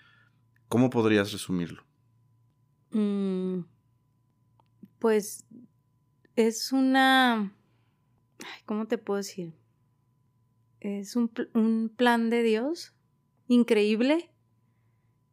[0.69, 1.85] ¿cómo podrías resumirlo?
[2.91, 3.65] Mm,
[4.99, 5.45] pues
[6.37, 7.53] es una...
[8.65, 9.53] ¿Cómo te puedo decir?
[10.83, 12.93] Es un, plan de Dios
[13.47, 14.31] increíble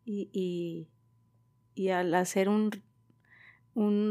[0.05, 0.87] y,
[1.91, 2.71] al hacer un,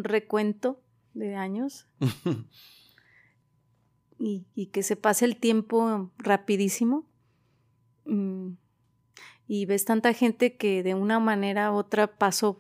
[0.03, 0.83] recuento
[1.15, 1.87] de años
[4.19, 7.07] y, que se pase el tiempo rapidísimo
[8.05, 8.51] mm,
[9.47, 12.59] y ves tanta gente que de una manera u otra pasó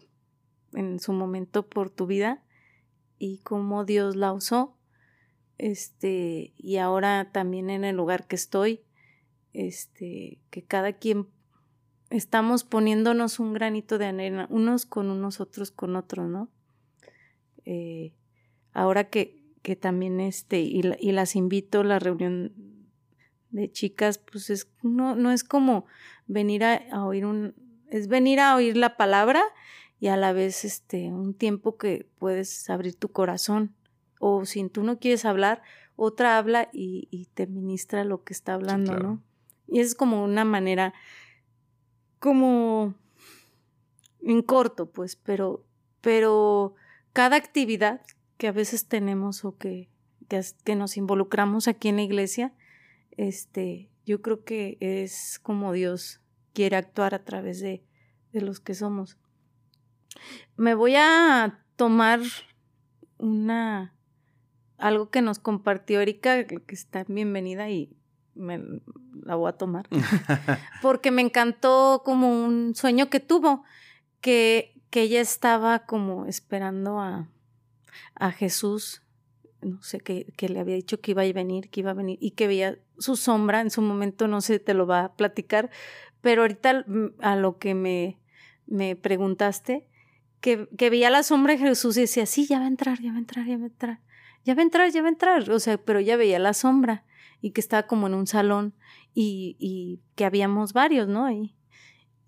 [0.72, 2.44] en su momento por tu vida
[3.18, 4.77] y cómo Dios la usó
[5.58, 8.80] este, y ahora también en el lugar que estoy,
[9.52, 11.26] este, que cada quien
[12.10, 16.48] estamos poniéndonos un granito de arena, unos con unos, otros con otros, ¿no?
[17.64, 18.14] Eh,
[18.72, 22.52] ahora que, que también este, y, y, las invito a la reunión
[23.50, 25.86] de chicas, pues es, no, no es como
[26.26, 27.54] venir a, a, oír un,
[27.90, 29.42] es venir a oír la palabra
[30.00, 33.74] y a la vez este, un tiempo que puedes abrir tu corazón
[34.18, 35.62] o si tú no quieres hablar,
[35.96, 39.22] otra habla y, te ministra lo que está hablando, ¿no?
[39.66, 40.94] Y es como una manera,
[42.20, 42.94] como
[44.22, 45.64] en corto, pues, pero,
[46.00, 46.74] pero
[47.12, 48.00] cada actividad
[48.36, 49.88] que a veces tenemos o que,
[50.28, 52.54] que, nos involucramos aquí en la iglesia,
[53.16, 56.20] este, yo creo que es como Dios
[56.52, 57.82] quiere actuar a través de,
[58.32, 59.18] de los que somos.
[60.56, 62.20] Me voy a tomar
[63.18, 63.94] una
[64.78, 67.90] algo que nos compartió Erika, que está bienvenida y
[68.34, 68.80] me
[69.22, 69.88] la voy a tomar.
[70.82, 73.64] Porque me encantó como un sueño que tuvo,
[74.20, 77.28] que, que ella estaba como esperando a,
[78.14, 79.02] a Jesús,
[79.60, 82.18] no sé, que, que, le había dicho que iba a venir, que iba a venir,
[82.20, 85.70] y que veía su sombra, en su momento no sé, te lo va a platicar,
[86.20, 86.84] pero ahorita
[87.20, 88.18] a lo que me,
[88.66, 89.88] me preguntaste,
[90.40, 93.10] que, que veía la sombra de Jesús y decía, sí, ya va a entrar, ya
[93.10, 94.07] va a entrar, ya va a entrar
[94.44, 97.04] ya va a entrar, ya va a entrar, o sea, pero ya veía la sombra
[97.40, 98.74] y que estaba como en un salón
[99.14, 101.30] y, y que habíamos varios, ¿no?
[101.30, 101.54] Y,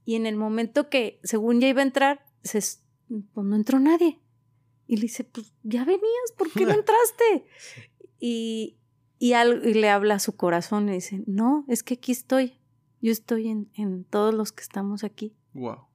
[0.04, 4.20] y en el momento que, según ya iba a entrar, se, pues no entró nadie.
[4.86, 7.46] Y le dice, pues ya venías, ¿por qué no entraste?
[8.18, 8.76] y,
[9.18, 12.58] y, y le habla a su corazón y dice, no, es que aquí estoy.
[13.00, 15.34] Yo estoy en, en todos los que estamos aquí.
[15.54, 15.86] Wow.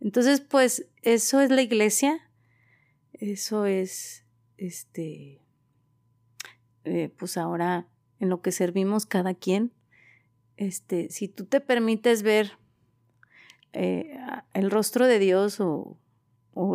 [0.00, 2.30] Entonces, pues, eso es la iglesia.
[3.12, 4.23] Eso es
[4.56, 5.40] este,
[6.84, 7.88] eh, pues ahora
[8.20, 9.72] en lo que servimos cada quien,
[10.56, 12.52] este, si tú te permites ver
[13.72, 14.16] eh,
[14.52, 15.98] el rostro de Dios o,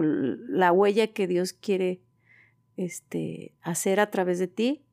[0.01, 2.01] la huella que Dios quiere
[2.75, 4.83] este, hacer a través de ti,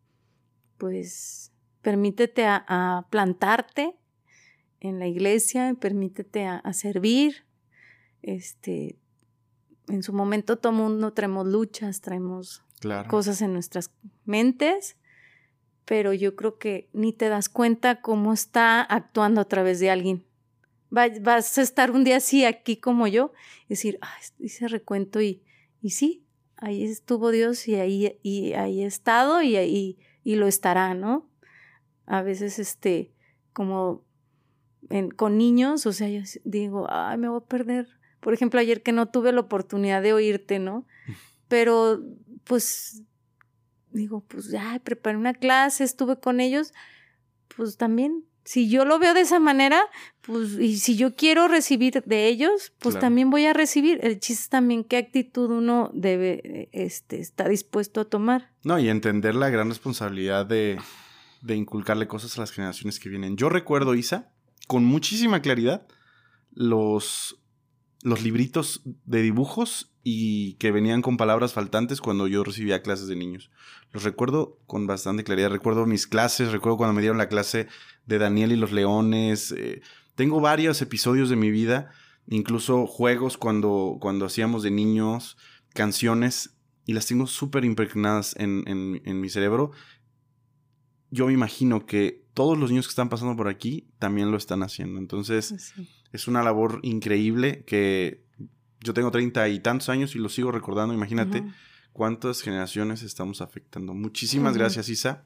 [0.78, 3.96] pues permítete a, plantarte
[4.78, 7.46] en la iglesia, permítete a, a servir,
[8.22, 8.96] este,
[9.88, 12.65] en su momento todo mundo traemos luchas, traemos
[13.08, 13.90] cosas en nuestras
[14.24, 14.96] mentes,
[15.84, 20.24] pero yo creo que ni te das cuenta cómo está actuando a través de alguien.
[20.90, 23.32] vas a estar un día así aquí como yo
[23.66, 25.42] y decir, ah, hice recuento y,
[25.80, 26.26] y sí,
[26.56, 31.30] ahí estuvo Dios y ahí, y ahí he estado y, ahí y lo estará, ¿no?
[32.06, 33.12] A veces, este,
[33.52, 34.04] como
[35.16, 37.88] con niños, o sea, yo digo, ay, me voy a perder.
[38.20, 40.86] Por ejemplo, ayer que no tuve la oportunidad de oírte, ¿no?
[41.48, 42.02] Pero
[42.46, 43.02] pues
[43.96, 46.72] digo, pues ya preparé una clase, estuve con ellos,
[47.56, 49.80] pues también, si yo lo veo de esa manera,
[50.20, 53.98] pues, y si yo quiero recibir de ellos, pues también voy a recibir.
[54.02, 58.52] El chiste es también qué actitud uno debe, este, está dispuesto a tomar.
[58.62, 60.78] No, y entender la gran responsabilidad de,
[61.42, 63.36] de inculcarle cosas a las generaciones que vienen.
[63.36, 64.30] Yo recuerdo, Isa,
[64.68, 65.86] con muchísima claridad,
[66.52, 67.40] los,
[68.02, 73.16] los libritos de dibujos y que venían con palabras faltantes cuando yo recibía clases de
[73.16, 73.50] niños.
[73.92, 75.50] Los recuerdo con bastante claridad.
[75.50, 77.66] Recuerdo mis clases, recuerdo cuando me dieron la clase
[78.06, 79.52] de Daniel y los leones.
[79.56, 79.82] Eh,
[80.14, 81.90] tengo varios episodios de mi vida,
[82.28, 85.36] incluso juegos cuando, cuando hacíamos de niños,
[85.74, 89.72] canciones, y las tengo súper impregnadas en, en, mi cerebro.
[91.10, 94.62] Yo me imagino que todos los niños que están pasando por aquí también lo están
[94.62, 95.00] haciendo.
[95.00, 95.74] Entonces,
[96.12, 98.22] es una labor increíble que
[98.80, 100.94] yo tengo treinta y tantos años y lo sigo recordando.
[100.94, 101.44] Imagínate
[101.92, 103.94] cuántas generaciones estamos afectando.
[103.94, 105.24] Muchísimas gracias, Isa.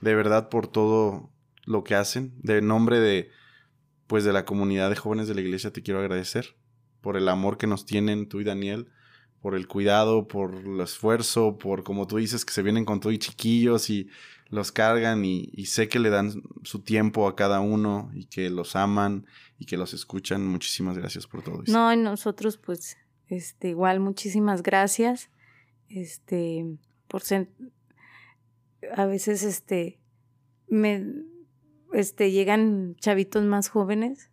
[0.00, 1.30] De verdad por todo
[1.64, 2.32] lo que hacen.
[2.42, 3.30] De nombre de
[4.06, 6.54] pues de la comunidad de jóvenes de la iglesia te quiero agradecer
[7.00, 8.88] por el amor que nos tienen tú y Daniel,
[9.40, 13.12] por el cuidado, por el esfuerzo, por como tú dices que se vienen con todo
[13.12, 14.08] y chiquillos y
[14.48, 18.76] los cargan y, sé que le dan su tiempo a cada uno y que los
[18.76, 19.26] aman
[19.58, 20.46] y que los escuchan.
[20.46, 21.62] Muchísimas gracias por todo.
[21.62, 21.72] eso.
[21.72, 22.96] No, y nosotros pues
[23.28, 25.30] este igual muchísimas gracias.
[25.88, 26.66] Este
[27.08, 27.22] por
[28.96, 29.98] a veces este
[30.68, 31.04] me
[31.92, 34.30] este llegan chavitos más jóvenes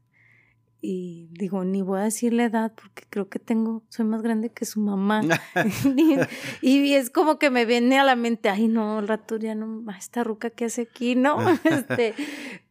[0.83, 4.49] y digo, ni voy a decir la edad porque creo que tengo, soy más grande
[4.49, 5.21] que su mamá.
[6.61, 9.83] y, es como que me viene a la mente, ay no, el rato ya no,
[9.91, 11.37] esta ruca que hace aquí, ¿no?
[11.63, 12.15] este,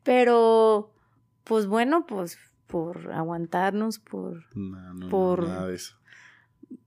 [0.02, 0.92] pero,
[1.44, 2.36] pues bueno, pues
[2.66, 4.44] por aguantarnos, por...
[4.56, 5.96] No, por nada de eso.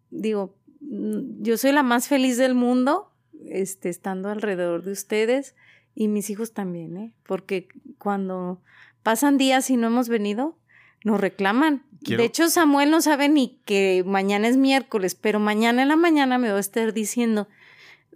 [0.10, 3.14] Digo, mm, yo soy la más feliz del mundo,
[3.46, 5.56] este, estando alrededor de ustedes
[5.96, 7.14] y mis hijos también, ¿eh?
[7.24, 8.62] Porque cuando
[9.04, 10.58] pasan días y no hemos venido,
[11.04, 11.84] nos reclaman.
[12.02, 16.38] De hecho, Samuel no sabe ni que mañana es miércoles, pero mañana en la mañana
[16.38, 17.48] me va a estar diciendo,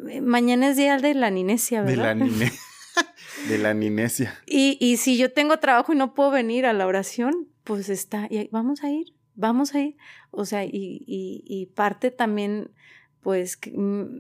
[0.09, 2.15] eh, mañana es día de la ninesia, ¿verdad?
[2.15, 2.59] De la ninesia.
[3.49, 4.39] de la ninesia.
[4.45, 8.27] Y, y si yo tengo trabajo y no puedo venir a la oración, pues está,
[8.29, 9.95] y vamos a ir, vamos a ir.
[10.31, 10.71] O sea, y,
[11.07, 12.71] y, y parte también,
[13.21, 14.19] pues, mm,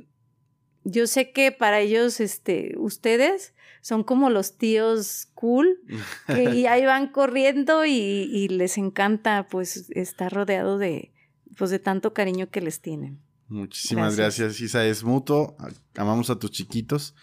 [0.89, 5.81] yo sé que para ellos, este, ustedes son como los tíos cool,
[6.27, 11.11] que ahí van corriendo y, les encanta pues estar rodeado de,
[11.57, 13.19] pues de tanto cariño que les tienen.
[13.49, 14.59] Muchísimas gracias.
[14.61, 15.57] Isa, es mutuo,
[15.95, 17.15] amamos a tus chiquitos.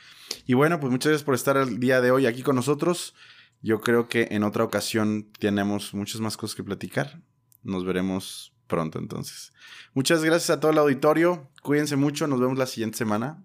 [0.47, 3.15] Y bueno, pues muchas gracias por estar el día de hoy aquí con nosotros.
[3.63, 7.23] Yo creo que en otra ocasión tenemos muchas más cosas que platicar.
[7.63, 9.53] Nos veremos pronto entonces.
[9.95, 11.51] Muchas gracias a todo el auditorio.
[11.63, 12.27] Cuídense mucho.
[12.27, 13.43] Nos vemos la siguiente semana.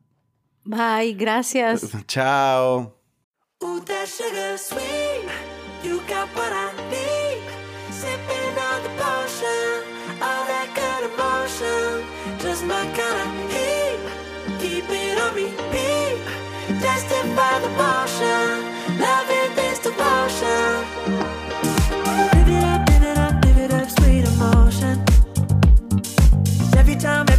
[0.66, 1.96] Bye, gracias.
[2.08, 2.94] Chao.
[12.40, 14.00] Just my kind of heat,
[14.60, 16.20] keep it on repeat.
[16.82, 17.70] Tested by the
[19.56, 19.80] this.
[22.34, 25.04] Live it up, live it up, live it up, sweet emotion.
[26.78, 27.39] Every time, every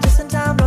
[0.00, 0.63] just in time.